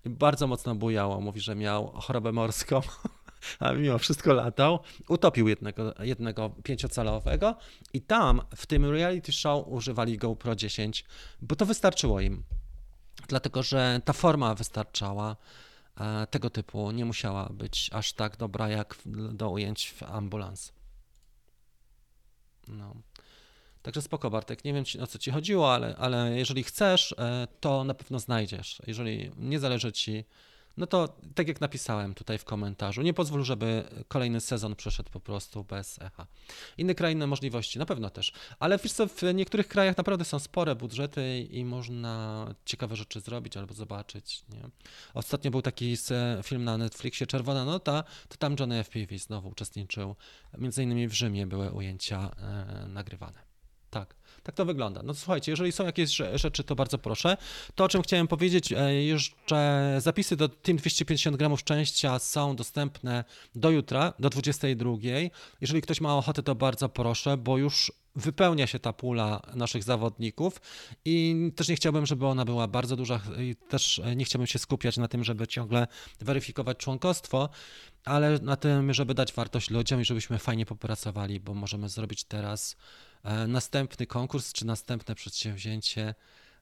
i 0.04 0.10
bardzo 0.10 0.46
mocno 0.46 0.74
bujało. 0.74 1.20
Mówi, 1.20 1.40
że 1.40 1.54
miał 1.54 1.86
chorobę 1.86 2.32
morską. 2.32 2.80
A 3.58 3.72
mimo 3.72 3.98
wszystko 3.98 4.32
latał, 4.32 4.78
utopił 5.08 5.48
jednego, 5.48 5.94
jednego 6.00 6.50
pięciocalowego 6.50 7.56
i 7.92 8.00
tam 8.00 8.42
w 8.56 8.66
tym 8.66 8.90
reality 8.90 9.32
show 9.32 9.68
używali 9.68 10.18
GoPro 10.18 10.56
10, 10.56 11.04
bo 11.42 11.56
to 11.56 11.66
wystarczyło 11.66 12.20
im. 12.20 12.42
Dlatego, 13.28 13.62
że 13.62 14.00
ta 14.04 14.12
forma 14.12 14.54
wystarczała 14.54 15.36
tego 16.30 16.50
typu, 16.50 16.90
nie 16.90 17.04
musiała 17.04 17.48
być 17.48 17.90
aż 17.92 18.12
tak 18.12 18.36
dobra 18.36 18.68
jak 18.68 18.98
do 19.32 19.50
ujęć 19.50 19.90
w 19.90 20.02
ambulans. 20.02 20.72
No. 22.68 22.94
Także 23.82 24.02
spoko 24.02 24.30
Bartek, 24.30 24.64
nie 24.64 24.72
wiem 24.72 24.84
o 25.00 25.06
co 25.06 25.18
ci 25.18 25.30
chodziło, 25.30 25.74
ale, 25.74 25.96
ale 25.96 26.38
jeżeli 26.38 26.62
chcesz, 26.64 27.14
e, 27.18 27.48
to 27.60 27.84
na 27.84 27.94
pewno 27.94 28.18
znajdziesz. 28.18 28.82
Jeżeli 28.86 29.30
nie 29.36 29.60
zależy 29.60 29.92
ci, 29.92 30.24
no 30.76 30.86
to 30.86 31.08
tak 31.34 31.48
jak 31.48 31.60
napisałem 31.60 32.14
tutaj 32.14 32.38
w 32.38 32.44
komentarzu, 32.44 33.02
nie 33.02 33.14
pozwól, 33.14 33.44
żeby 33.44 33.84
kolejny 34.08 34.40
sezon 34.40 34.76
przeszedł 34.76 35.10
po 35.10 35.20
prostu 35.20 35.64
bez 35.64 36.02
echa. 36.02 36.26
Inne 36.78 36.94
kraje, 36.94 37.12
inne 37.12 37.26
możliwości, 37.26 37.78
na 37.78 37.86
pewno 37.86 38.10
też. 38.10 38.32
Ale 38.58 38.78
wiesz 38.78 38.92
co, 38.92 39.06
w 39.06 39.22
niektórych 39.34 39.68
krajach 39.68 39.96
naprawdę 39.96 40.24
są 40.24 40.38
spore 40.38 40.74
budżety 40.74 41.40
i 41.50 41.64
można 41.64 42.46
ciekawe 42.64 42.96
rzeczy 42.96 43.20
zrobić 43.20 43.56
albo 43.56 43.74
zobaczyć. 43.74 44.44
Nie? 44.48 44.62
Ostatnio 45.14 45.50
był 45.50 45.62
taki 45.62 45.96
film 46.42 46.64
na 46.64 46.78
Netflixie, 46.78 47.26
Czerwona 47.26 47.64
Nota, 47.64 48.04
to 48.28 48.36
tam 48.36 48.56
Johnny 48.60 48.78
F. 48.78 48.88
Peavy 48.88 49.18
znowu 49.18 49.48
uczestniczył. 49.48 50.16
Między 50.58 50.82
innymi 50.82 51.08
w 51.08 51.12
Rzymie 51.12 51.46
były 51.46 51.70
ujęcia 51.70 52.30
e, 52.38 52.86
nagrywane. 52.88 53.52
Tak, 53.90 54.14
tak 54.42 54.54
to 54.54 54.64
wygląda. 54.64 55.02
No 55.02 55.14
słuchajcie, 55.14 55.52
jeżeli 55.52 55.72
są 55.72 55.86
jakieś 55.86 56.10
rze- 56.10 56.38
rzeczy, 56.38 56.64
to 56.64 56.74
bardzo 56.74 56.98
proszę. 56.98 57.36
To, 57.74 57.84
o 57.84 57.88
czym 57.88 58.02
chciałem 58.02 58.28
powiedzieć, 58.28 58.72
e, 58.72 58.94
jeszcze 58.94 59.94
zapisy 59.98 60.36
do 60.36 60.48
Team 60.48 60.78
250 60.78 61.36
gramów 61.36 61.60
szczęścia 61.60 62.18
są 62.18 62.56
dostępne 62.56 63.24
do 63.54 63.70
jutra, 63.70 64.12
do 64.18 64.30
22. 64.30 65.30
Jeżeli 65.60 65.82
ktoś 65.82 66.00
ma 66.00 66.16
ochotę, 66.16 66.42
to 66.42 66.54
bardzo 66.54 66.88
proszę, 66.88 67.36
bo 67.36 67.58
już 67.58 67.92
wypełnia 68.16 68.66
się 68.66 68.78
ta 68.78 68.92
pula 68.92 69.42
naszych 69.54 69.82
zawodników 69.82 70.60
i 71.04 71.36
też 71.56 71.68
nie 71.68 71.76
chciałbym, 71.76 72.06
żeby 72.06 72.26
ona 72.26 72.44
była 72.44 72.68
bardzo 72.68 72.96
duża 72.96 73.20
i 73.38 73.56
też 73.68 73.98
e, 73.98 74.16
nie 74.16 74.24
chciałbym 74.24 74.46
się 74.46 74.58
skupiać 74.58 74.96
na 74.96 75.08
tym, 75.08 75.24
żeby 75.24 75.46
ciągle 75.46 75.86
weryfikować 76.20 76.78
członkostwo, 76.78 77.48
ale 78.04 78.38
na 78.38 78.56
tym, 78.56 78.94
żeby 78.94 79.14
dać 79.14 79.32
wartość 79.32 79.70
ludziom 79.70 80.00
i 80.00 80.04
żebyśmy 80.04 80.38
fajnie 80.38 80.66
popracowali, 80.66 81.40
bo 81.40 81.54
możemy 81.54 81.88
zrobić 81.88 82.24
teraz 82.24 82.76
następny 83.48 84.06
konkurs 84.06 84.52
czy 84.52 84.66
następne 84.66 85.14
przedsięwzięcie 85.14 86.14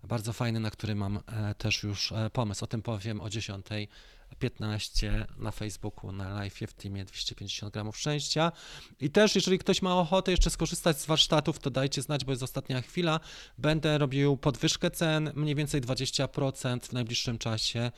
bardzo 0.04 0.32
fajne, 0.32 0.60
na 0.60 0.70
który 0.70 0.94
mam 0.94 1.16
e, 1.16 1.54
też 1.54 1.82
już 1.82 2.12
e, 2.12 2.30
pomysł. 2.30 2.64
O 2.64 2.66
tym 2.66 2.82
powiem 2.82 3.20
o 3.20 3.26
10.15 3.26 5.24
na 5.38 5.50
Facebooku, 5.50 6.12
na 6.12 6.34
live 6.34 6.54
w 6.54 6.72
teamie 6.72 7.04
250 7.04 7.72
gramów 7.72 7.98
szczęścia. 7.98 8.52
I 9.00 9.10
też, 9.10 9.34
jeżeli 9.34 9.58
ktoś 9.58 9.82
ma 9.82 9.96
ochotę 9.96 10.30
jeszcze 10.30 10.50
skorzystać 10.50 11.00
z 11.00 11.06
warsztatów, 11.06 11.58
to 11.58 11.70
dajcie 11.70 12.02
znać, 12.02 12.24
bo 12.24 12.32
jest 12.32 12.42
ostatnia 12.42 12.82
chwila. 12.82 13.20
Będę 13.58 13.98
robił 13.98 14.36
podwyżkę 14.36 14.90
cen, 14.90 15.32
mniej 15.34 15.54
więcej 15.54 15.80
20% 15.80 16.80
w 16.80 16.92
najbliższym 16.92 17.38
czasie. 17.38 17.90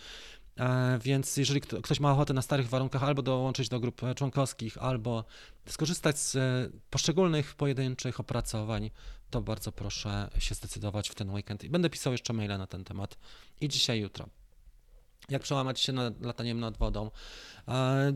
E, 0.56 0.98
Więc 1.02 1.36
jeżeli 1.36 1.60
kto- 1.60 1.82
ktoś 1.82 2.00
ma 2.00 2.12
ochotę 2.12 2.34
na 2.34 2.42
starych 2.42 2.68
warunkach 2.68 3.02
albo 3.02 3.22
dołączyć 3.22 3.68
do 3.68 3.80
grup 3.80 4.02
e, 4.02 4.14
członkowskich, 4.14 4.78
albo 4.78 5.24
skorzystać 5.66 6.18
z 6.18 6.36
e, 6.36 6.68
poszczególnych 6.90 7.54
pojedynczych 7.54 8.20
opracowań, 8.20 8.90
to 9.30 9.40
bardzo 9.40 9.72
proszę 9.72 10.28
się 10.38 10.54
zdecydować 10.54 11.08
w 11.08 11.14
ten 11.14 11.30
weekend. 11.30 11.64
I 11.64 11.70
będę 11.70 11.90
pisał 11.90 12.12
jeszcze 12.12 12.32
maile 12.32 12.58
na 12.58 12.66
ten 12.66 12.84
temat 12.84 13.18
i 13.60 13.68
dzisiaj, 13.68 14.00
jutro. 14.00 14.28
Jak 15.28 15.42
przełamać 15.42 15.80
się 15.80 15.92
nad 15.92 16.20
lataniem 16.20 16.60
nad 16.60 16.76
wodą? 16.76 17.10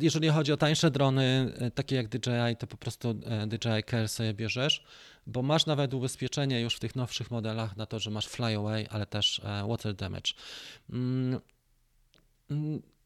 Jeżeli 0.01 0.29
chodzi 0.29 0.53
o 0.53 0.57
tańsze 0.57 0.91
drony, 0.91 1.53
takie 1.75 1.97
jak 1.97 2.09
DJI, 2.09 2.57
to 2.59 2.67
po 2.67 2.77
prostu 2.77 3.15
DJI 3.47 3.83
Care 3.91 4.09
sobie 4.09 4.35
bierzesz, 4.35 4.85
bo 5.27 5.43
masz 5.43 5.67
nawet 5.67 5.95
ubezpieczenie 5.95 6.61
już 6.61 6.77
w 6.77 6.81
tych 6.81 6.97
nowszych 6.97 7.31
modelach 7.31 7.77
na 7.77 7.87
to, 7.87 7.99
że 7.99 8.11
masz 8.11 8.27
flyaway, 8.27 8.87
ale 8.91 9.07
też 9.07 9.41
water 9.69 9.95
damage. 9.95 10.33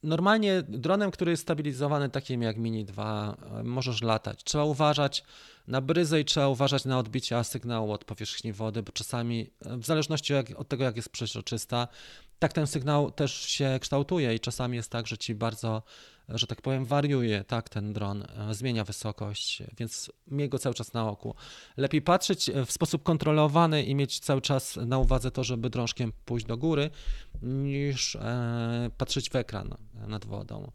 Normalnie 0.02 0.62
dronem, 0.68 1.10
który 1.10 1.30
jest 1.30 1.42
stabilizowany, 1.42 2.10
takim 2.10 2.42
jak 2.42 2.56
Mini 2.56 2.84
2, 2.84 3.36
e, 3.60 3.62
możesz 3.62 4.02
latać. 4.02 4.44
Trzeba 4.44 4.64
uważać 4.64 5.24
na 5.66 5.80
bryzę 5.80 6.20
i 6.20 6.24
trzeba 6.24 6.48
uważać 6.48 6.84
na 6.84 6.98
odbicia 6.98 7.44
sygnału 7.44 7.92
od 7.92 8.04
powierzchni 8.04 8.52
wody, 8.52 8.82
bo 8.82 8.92
czasami, 8.92 9.50
e, 9.64 9.76
w 9.76 9.86
zależności 9.86 10.34
od 10.56 10.68
tego, 10.68 10.84
jak 10.84 10.96
jest 10.96 11.08
przeźroczysta, 11.08 11.88
tak 12.38 12.52
ten 12.52 12.66
sygnał 12.66 13.10
też 13.10 13.34
się 13.34 13.78
kształtuje 13.80 14.34
i 14.34 14.40
czasami 14.40 14.76
jest 14.76 14.90
tak, 14.90 15.06
że 15.06 15.18
ci 15.18 15.34
bardzo, 15.34 15.82
że 16.34 16.46
tak 16.46 16.62
powiem, 16.62 16.84
wariuje, 16.84 17.44
tak, 17.44 17.68
ten 17.68 17.92
dron, 17.92 18.22
e, 18.22 18.54
zmienia 18.54 18.84
wysokość, 18.84 19.62
więc 19.78 20.12
miej 20.26 20.48
go 20.48 20.58
cały 20.58 20.74
czas 20.74 20.92
na 20.92 21.08
oku. 21.08 21.34
Lepiej 21.76 22.02
patrzeć 22.02 22.48
e, 22.48 22.66
w 22.66 22.72
sposób 22.72 23.02
kontrolowany 23.02 23.82
i 23.82 23.94
mieć 23.94 24.20
cały 24.20 24.40
czas 24.40 24.76
na 24.76 24.98
uwadze 24.98 25.30
to, 25.30 25.44
żeby 25.44 25.70
drążkiem 25.70 26.12
pójść 26.24 26.46
do 26.46 26.56
góry, 26.56 26.90
niż 27.42 28.16
e, 28.16 28.90
patrzeć 28.98 29.30
w 29.30 29.36
ekran 29.36 29.74
nad 30.06 30.24
wodą. 30.24 30.72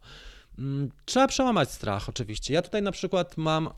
Mm, 0.58 0.90
Trzeba 1.04 1.28
przełamać 1.28 1.70
strach, 1.70 2.08
oczywiście. 2.08 2.54
Ja 2.54 2.62
tutaj 2.62 2.82
na 2.82 2.92
przykład 2.92 3.36
mam. 3.36 3.70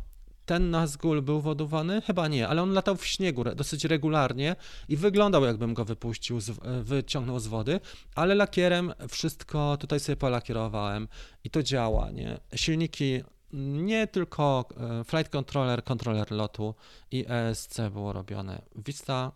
Ten 0.49 0.71
Nazgul 0.71 1.23
był 1.23 1.41
wodowany? 1.41 2.01
Chyba 2.03 2.29
nie, 2.29 2.49
ale 2.49 2.63
on 2.63 2.73
latał 2.73 2.97
w 2.97 3.07
śniegu 3.07 3.45
dosyć 3.45 3.85
regularnie 3.85 4.57
i 4.89 4.97
wyglądał, 4.97 5.45
jakbym 5.45 5.75
go 5.75 5.85
wypuścił, 5.85 6.41
z, 6.41 6.51
e, 6.51 6.83
wyciągnął 6.83 7.39
z 7.39 7.47
wody, 7.47 7.81
ale 8.15 8.35
lakierem 8.35 8.93
wszystko 9.09 9.77
tutaj 9.77 10.01
sobie 10.01 10.17
polakierowałem 10.17 11.09
i 11.45 11.51
to 11.51 11.63
działa, 11.63 12.11
nie? 12.11 12.41
Silniki 12.55 13.23
nie 13.53 14.07
tylko 14.07 14.69
e, 14.77 15.05
flight 15.05 15.33
controller, 15.33 15.85
kontroler 15.85 16.31
lotu 16.31 16.75
i 17.11 17.25
ESC 17.29 17.81
było 17.91 18.13
robione. 18.13 18.63
Vista, 18.77 19.33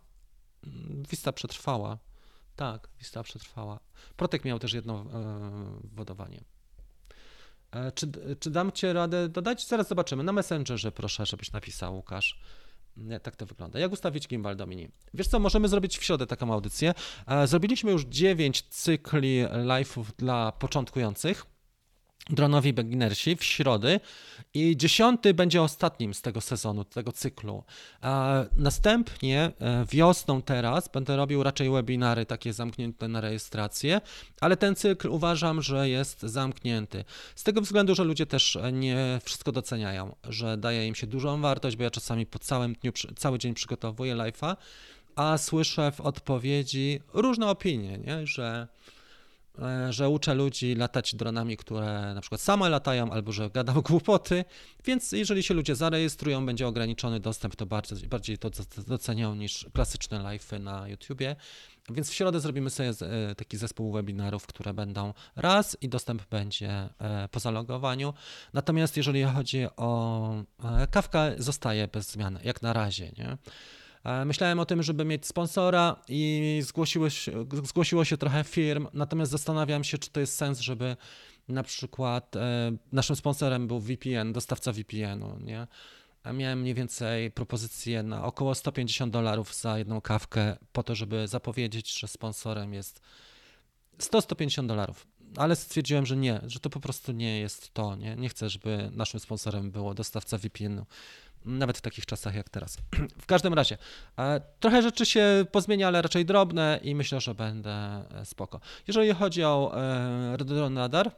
mm, 0.65 1.03
Vista 1.11 1.33
przetrwała. 1.33 1.99
Tak, 2.57 2.89
Vista 2.99 3.23
przetrwała. 3.23 3.81
Protek 4.17 4.45
miał 4.45 4.59
też 4.59 4.73
jedno 4.73 5.01
e, 5.01 5.05
wodowanie. 5.83 6.45
E, 7.73 7.93
czy, 7.93 8.07
czy 8.41 8.51
dam 8.51 8.73
Cię 8.73 8.93
radę 8.93 9.29
dodać? 9.29 9.67
Zaraz 9.67 9.89
zobaczymy. 9.89 10.23
Na 10.23 10.33
Messengerze 10.33 10.93
proszę, 10.93 11.27
żebyś 11.27 11.53
napisał, 11.53 11.97
Łukasz. 11.97 12.41
Tak 13.23 13.37
to 13.37 13.47
wygląda. 13.47 13.79
Jak 13.79 13.93
ustawić 13.93 14.29
gimbal 14.29 14.57
Domini? 14.57 14.89
Wiesz 15.15 15.29
co, 15.29 15.39
możemy 15.39 15.69
zrobić 15.69 15.99
w 15.99 16.05
środę 16.05 16.27
taką 16.27 16.53
audycję. 16.53 16.95
E, 17.27 17.47
Zrobiliśmy 17.47 17.91
już 17.93 18.05
9 18.05 18.63
cykli 18.63 19.45
live'ów 19.47 20.05
dla 20.19 20.53
początkujących. 20.53 21.47
Dronowi 22.31 22.73
beginnersi 22.73 23.37
w 23.37 23.45
środę 23.45 24.01
i 24.55 24.77
dziesiąty 24.77 25.35
będzie 25.35 25.63
ostatnim 25.63 26.15
z 26.15 26.23
tego 26.23 26.41
sezonu, 26.41 26.85
tego 26.85 27.13
cyklu. 27.13 27.65
A 28.01 28.45
następnie 28.57 29.53
e, 29.61 29.85
wiosną 29.91 30.43
teraz 30.43 30.89
będę 30.89 31.17
robił 31.17 31.43
raczej 31.43 31.71
webinary 31.71 32.27
takie 32.27 32.53
zamknięte 32.53 33.09
na 33.09 33.21
rejestrację, 33.21 34.01
ale 34.41 34.57
ten 34.57 34.75
cykl 34.75 35.09
uważam, 35.09 35.63
że 35.63 35.89
jest 35.89 36.23
zamknięty. 36.23 37.05
Z 37.35 37.43
tego 37.43 37.61
względu, 37.61 37.95
że 37.95 38.05
ludzie 38.05 38.27
też 38.27 38.57
e, 38.57 38.73
nie 38.73 39.21
wszystko 39.25 39.53
doceniają, 39.53 40.17
że 40.25 40.57
daje 40.57 40.87
im 40.87 40.95
się 40.95 41.07
dużą 41.07 41.41
wartość, 41.41 41.77
bo 41.77 41.83
ja 41.83 41.91
czasami 41.91 42.27
po 42.27 42.39
całym 42.39 42.73
dniu, 42.73 42.93
cały 43.17 43.39
dzień 43.39 43.55
przygotowuję 43.55 44.17
live'a, 44.17 44.57
a 45.17 45.39
słyszę 45.39 45.93
w 45.93 46.01
odpowiedzi 46.01 47.01
różne 47.13 47.47
opinie, 47.47 47.99
nie? 47.99 48.27
że 48.27 48.69
e, 48.89 48.92
że 49.91 50.09
uczę 50.09 50.35
ludzi 50.35 50.75
latać 50.75 51.15
dronami, 51.15 51.57
które 51.57 52.13
na 52.15 52.21
przykład 52.21 52.41
same 52.41 52.69
latają, 52.69 53.11
albo 53.11 53.33
że 53.33 53.51
gadam 53.51 53.83
głupoty, 53.91 54.45
więc 54.85 55.13
jeżeli 55.13 55.43
się 55.43 55.55
ludzie 55.55 55.75
zarejestrują, 55.75 56.47
będzie 56.47 56.67
ograniczony 56.67 57.21
dostęp, 57.21 57.57
to 57.57 57.67
bardziej, 57.67 58.09
bardziej 58.09 58.39
to 58.39 58.51
doc- 58.51 58.85
docenią 58.85 59.35
niż 59.35 59.67
klasyczne 59.73 60.19
live'y 60.19 60.61
na 60.61 60.89
YouTubie. 60.89 61.37
Więc 61.91 62.11
w 62.11 62.15
środę 62.15 62.41
zrobimy 62.41 62.71
sobie 62.71 62.91
e, 62.91 63.35
taki 63.35 63.57
zespół 63.57 63.93
webinarów, 63.93 64.47
które 64.47 64.75
będą 64.75 65.15
raz 65.37 65.77
i 65.81 65.89
dostęp 65.89 66.23
będzie 66.31 66.71
e, 66.71 67.29
po 67.31 67.41
zalogowaniu. 67.41 68.15
Natomiast 68.53 68.97
jeżeli 68.97 69.23
chodzi 69.23 69.67
o 69.77 70.35
e, 70.65 70.87
kawka, 70.87 71.31
zostaje 71.39 71.89
bez 71.89 72.11
zmian, 72.11 72.39
jak 72.45 72.63
na 72.63 72.73
razie, 72.73 73.13
nie? 73.19 73.37
E, 74.05 74.25
Myślałem 74.25 74.61
o 74.61 74.67
tym, 74.67 74.83
żeby 74.83 75.05
mieć 75.05 75.27
sponsora 75.27 75.97
i 76.09 76.61
zgłosiło 76.65 77.11
się, 77.11 77.47
zgłosiło 77.65 78.05
się 78.05 78.17
trochę 78.17 78.45
firm, 78.45 78.87
natomiast 78.93 79.33
zastanawiam 79.33 79.85
się, 79.85 79.99
czy 79.99 80.11
to 80.11 80.21
jest 80.21 80.37
sens, 80.37 80.61
żeby 80.61 80.97
na 81.49 81.63
przykład 81.63 82.37
e, 82.37 82.73
naszym 82.93 83.17
sponsorem 83.17 83.69
był 83.69 83.81
VPN, 83.81 84.33
dostawca 84.33 84.73
VPN-u, 84.73 85.39
nie? 85.39 85.67
A 86.23 86.33
miałem 86.33 86.61
mniej 86.61 86.75
więcej 86.75 87.31
propozycję 87.31 88.03
na 88.03 88.25
około 88.25 88.55
150 88.55 89.13
dolarów 89.13 89.55
za 89.55 89.79
jedną 89.79 90.01
kawkę 90.01 90.57
po 90.73 90.83
to, 90.83 90.95
żeby 90.95 91.29
zapowiedzieć, 91.29 91.99
że 91.99 92.09
sponsorem 92.09 92.75
jest 92.75 93.01
100-150 93.99 94.67
dolarów. 94.67 95.07
Ale 95.37 95.57
stwierdziłem, 95.57 96.07
że 96.07 96.17
nie, 96.17 96.41
że 96.47 96.61
to 96.61 96.71
po 96.71 96.81
prostu 96.81 97.13
nie 97.13 97.41
jest 97.41 97.75
to. 97.75 97.97
Nie, 97.97 98.17
nie 98.17 98.29
chcę, 98.29 98.49
żeby 98.49 98.91
naszym 98.93 99.21
sponsorem 99.21 99.71
było 99.71 99.95
dostawca 99.95 100.39
VPN-u 100.39 100.87
nawet 101.45 101.79
w 101.79 101.81
takich 101.81 102.07
czasach 102.07 102.35
jak 102.35 102.49
teraz. 102.49 102.79
W 103.23 103.27
każdym 103.27 103.55
razie, 103.55 103.79
e, 104.19 104.41
trochę 104.61 104.83
rzeczy 104.83 105.07
się 105.07 105.45
pozmienia, 105.53 105.89
ale 105.89 106.03
raczej 106.03 106.25
drobne 106.25 106.81
i 106.83 106.95
myślę, 106.95 107.21
że 107.21 107.35
będę 107.35 107.71
e, 107.71 108.25
spoko. 108.25 108.61
Jeżeli 108.87 109.15
chodzi 109.15 109.45
o 109.45 109.73
e, 109.75 110.37
Redron 110.37 110.79
Radar, 110.79 111.11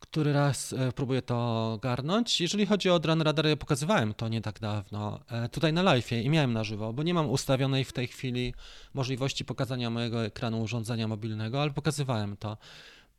który 0.00 0.32
raz 0.32 0.74
próbuję 0.94 1.22
to 1.22 1.78
garnąć. 1.82 2.40
Jeżeli 2.40 2.66
chodzi 2.66 2.90
o 2.90 2.98
Drone 2.98 3.24
Radar, 3.24 3.46
ja 3.46 3.56
pokazywałem 3.56 4.14
to 4.14 4.28
nie 4.28 4.40
tak 4.40 4.60
dawno, 4.60 5.20
tutaj 5.52 5.72
na 5.72 5.82
live 5.82 6.12
i 6.12 6.30
miałem 6.30 6.52
na 6.52 6.64
żywo, 6.64 6.92
bo 6.92 7.02
nie 7.02 7.14
mam 7.14 7.30
ustawionej 7.30 7.84
w 7.84 7.92
tej 7.92 8.06
chwili 8.06 8.54
możliwości 8.94 9.44
pokazania 9.44 9.90
mojego 9.90 10.24
ekranu 10.24 10.62
urządzenia 10.62 11.08
mobilnego, 11.08 11.62
ale 11.62 11.70
pokazywałem 11.70 12.36
to. 12.36 12.56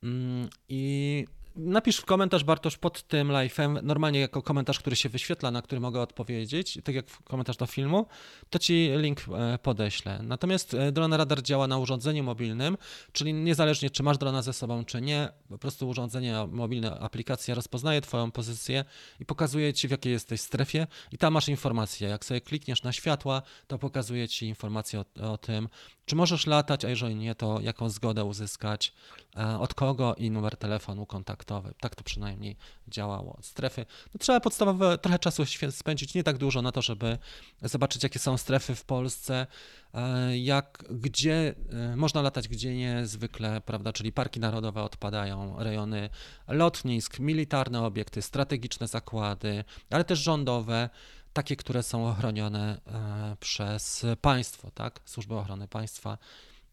Mm, 0.03 0.49
I 0.69 1.25
napisz 1.55 1.97
w 1.97 2.05
komentarz 2.05 2.43
Bartosz 2.43 2.77
pod 2.77 3.03
tym 3.03 3.27
live'em, 3.27 3.83
normalnie 3.83 4.19
jako 4.19 4.41
komentarz, 4.41 4.79
który 4.79 4.95
się 4.95 5.09
wyświetla, 5.09 5.51
na 5.51 5.61
który 5.61 5.81
mogę 5.81 6.01
odpowiedzieć, 6.01 6.79
tak 6.83 6.95
jak 6.95 7.05
komentarz 7.23 7.57
do 7.57 7.65
filmu, 7.65 8.05
to 8.49 8.59
ci 8.59 8.91
link 8.95 9.19
e, 9.19 9.57
podeślę. 9.57 10.19
Natomiast 10.23 10.73
e, 10.73 10.91
Drone 10.91 11.17
Radar 11.17 11.41
działa 11.41 11.67
na 11.67 11.77
urządzeniu 11.77 12.23
mobilnym, 12.23 12.77
czyli 13.11 13.33
niezależnie 13.33 13.89
czy 13.89 14.03
masz 14.03 14.17
drona 14.17 14.41
ze 14.41 14.53
sobą, 14.53 14.85
czy 14.85 15.01
nie, 15.01 15.29
po 15.49 15.57
prostu 15.57 15.89
urządzenie 15.89 16.47
mobilne, 16.51 16.99
aplikacja 16.99 17.55
rozpoznaje 17.55 18.01
twoją 18.01 18.31
pozycję 18.31 18.85
i 19.19 19.25
pokazuje 19.25 19.73
ci 19.73 19.87
w 19.87 19.91
jakiej 19.91 20.13
jesteś 20.13 20.41
strefie 20.41 20.87
i 21.11 21.17
tam 21.17 21.33
masz 21.33 21.49
informacje. 21.49 22.09
Jak 22.09 22.25
sobie 22.25 22.41
klikniesz 22.41 22.83
na 22.83 22.91
światła, 22.91 23.41
to 23.67 23.77
pokazuje 23.77 24.27
ci 24.27 24.45
informacje 24.45 24.99
o, 24.99 25.31
o 25.31 25.37
tym, 25.37 25.69
czy 26.05 26.15
możesz 26.15 26.47
latać, 26.47 26.85
a 26.85 26.89
jeżeli 26.89 27.15
nie, 27.15 27.35
to 27.35 27.59
jaką 27.61 27.89
zgodę 27.89 28.23
uzyskać, 28.25 28.93
e, 29.37 29.59
od 29.59 29.73
kogo 29.73 30.15
i 30.17 30.31
numer 30.31 30.57
telefonu 30.57 31.05
kontaktowy. 31.45 31.73
Tak 31.79 31.95
to 31.95 32.03
przynajmniej 32.03 32.55
działało. 32.87 33.37
Strefy. 33.41 33.85
No, 34.13 34.19
trzeba 34.19 34.39
podstawowe 34.39 34.97
trochę 34.97 35.19
czasu 35.19 35.43
spędzić, 35.71 36.13
nie 36.13 36.23
tak 36.23 36.37
dużo 36.37 36.61
na 36.61 36.71
to, 36.71 36.81
żeby 36.81 37.17
zobaczyć, 37.61 38.03
jakie 38.03 38.19
są 38.19 38.37
strefy 38.37 38.75
w 38.75 38.85
Polsce, 38.85 39.47
e, 39.93 40.37
jak, 40.37 40.83
gdzie 40.89 41.55
e, 41.69 41.95
można 41.95 42.21
latać, 42.21 42.47
gdzie 42.47 42.75
nie 42.75 43.05
zwykle, 43.05 43.61
prawda, 43.61 43.93
czyli 43.93 44.11
parki 44.11 44.39
narodowe 44.39 44.83
odpadają, 44.83 45.55
rejony 45.63 46.09
lotnisk, 46.47 47.19
militarne 47.19 47.81
obiekty, 47.83 48.21
strategiczne 48.21 48.87
zakłady, 48.87 49.63
ale 49.89 50.03
też 50.03 50.19
rządowe 50.19 50.89
takie, 51.33 51.55
które 51.55 51.83
są 51.83 52.07
ochronione 52.07 52.81
e, 52.87 53.35
przez 53.39 54.05
państwo, 54.21 54.71
tak? 54.71 54.99
Służby 55.05 55.35
Ochrony 55.35 55.67
Państwa. 55.67 56.17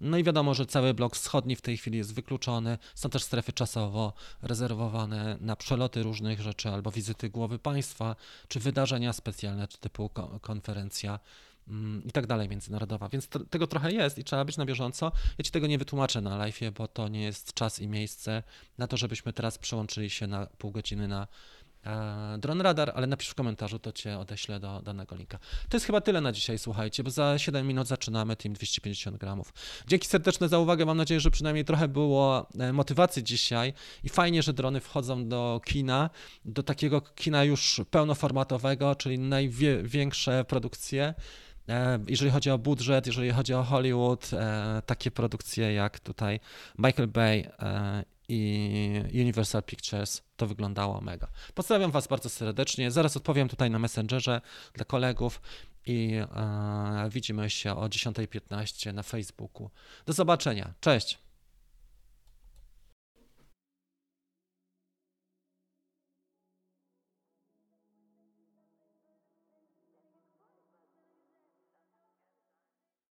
No 0.00 0.18
i 0.18 0.24
wiadomo, 0.24 0.54
że 0.54 0.66
cały 0.66 0.94
blok 0.94 1.16
wschodni 1.16 1.56
w 1.56 1.62
tej 1.62 1.76
chwili 1.76 1.98
jest 1.98 2.14
wykluczony. 2.14 2.78
Są 2.94 3.10
też 3.10 3.22
strefy 3.22 3.52
czasowo 3.52 4.12
rezerwowane 4.42 5.36
na 5.40 5.56
przeloty 5.56 6.02
różnych 6.02 6.40
rzeczy 6.40 6.68
albo 6.68 6.90
wizyty 6.90 7.30
głowy 7.30 7.58
państwa, 7.58 8.16
czy 8.48 8.60
wydarzenia 8.60 9.12
specjalne, 9.12 9.68
typu 9.68 10.08
ko- 10.08 10.38
konferencja 10.40 11.18
mm, 11.68 12.04
i 12.04 12.12
tak 12.12 12.26
dalej 12.26 12.48
międzynarodowa. 12.48 13.08
Więc 13.08 13.28
to, 13.28 13.40
tego 13.40 13.66
trochę 13.66 13.92
jest 13.92 14.18
i 14.18 14.24
trzeba 14.24 14.44
być 14.44 14.56
na 14.56 14.66
bieżąco. 14.66 15.12
Ja 15.38 15.44
ci 15.44 15.50
tego 15.50 15.66
nie 15.66 15.78
wytłumaczę 15.78 16.20
na 16.20 16.36
live, 16.36 16.60
bo 16.74 16.88
to 16.88 17.08
nie 17.08 17.22
jest 17.22 17.54
czas 17.54 17.80
i 17.80 17.88
miejsce 17.88 18.42
na 18.78 18.86
to, 18.86 18.96
żebyśmy 18.96 19.32
teraz 19.32 19.58
przełączyli 19.58 20.10
się 20.10 20.26
na 20.26 20.46
pół 20.46 20.70
godziny 20.70 21.08
na 21.08 21.26
e, 21.86 22.38
Drone 22.38 22.64
Radar, 22.64 22.92
ale 22.94 23.06
napisz 23.06 23.28
w 23.28 23.34
komentarzu, 23.34 23.78
to 23.78 23.92
cię 23.92 24.18
odeślę 24.18 24.60
do 24.60 24.82
danego 24.82 25.16
linka. 25.16 25.38
To 25.68 25.76
jest 25.76 25.86
chyba 25.86 26.00
tyle 26.00 26.20
na 26.20 26.32
dzisiaj, 26.32 26.58
słuchajcie, 26.58 27.04
bo 27.04 27.10
za 27.10 27.38
7 27.38 27.66
minut 27.66 27.86
zaczynamy 27.86 28.36
Team 28.36 28.52
250 28.52 29.16
gramów. 29.16 29.52
Dzięki 29.86 30.06
serdeczne 30.08 30.48
za 30.48 30.58
uwagę, 30.58 30.86
mam 30.86 30.96
nadzieję, 30.96 31.20
że 31.20 31.30
przynajmniej 31.30 31.64
trochę 31.64 31.88
było 31.88 32.46
e, 32.58 32.72
motywacji 32.72 33.24
dzisiaj 33.24 33.72
i 34.04 34.08
fajnie, 34.08 34.42
że 34.42 34.52
drony 34.52 34.80
wchodzą 34.80 35.28
do 35.28 35.60
kina, 35.64 36.10
do 36.44 36.62
takiego 36.62 37.00
kina 37.00 37.44
już 37.44 37.80
pełnoformatowego, 37.90 38.94
czyli 38.94 39.18
największe 39.18 40.44
produkcje. 40.44 41.14
E, 41.68 41.98
Jeżeli 42.08 42.30
chodzi 42.30 42.50
o 42.50 42.58
budżet, 42.58 43.06
jeżeli 43.06 43.30
chodzi 43.30 43.54
o 43.54 43.62
Hollywood, 43.62 44.30
takie 44.86 45.10
produkcje 45.10 45.72
jak 45.72 46.00
tutaj 46.00 46.40
Michael 46.78 47.08
Bay 47.08 47.50
i 48.28 49.02
Universal 49.14 49.62
Pictures, 49.62 50.22
to 50.36 50.46
wyglądało 50.46 51.00
mega. 51.00 51.28
Pozdrawiam 51.54 51.90
Was 51.90 52.06
bardzo 52.06 52.28
serdecznie. 52.28 52.90
Zaraz 52.90 53.16
odpowiem 53.16 53.48
tutaj 53.48 53.70
na 53.70 53.78
Messengerze 53.78 54.40
dla 54.74 54.84
kolegów 54.84 55.40
i 55.86 56.14
e, 56.14 57.08
widzimy 57.10 57.50
się 57.50 57.76
o 57.76 57.86
10.15 57.86 58.94
na 58.94 59.02
Facebooku. 59.02 59.70
Do 60.06 60.12
zobaczenia. 60.12 60.74
Cześć. 60.80 61.27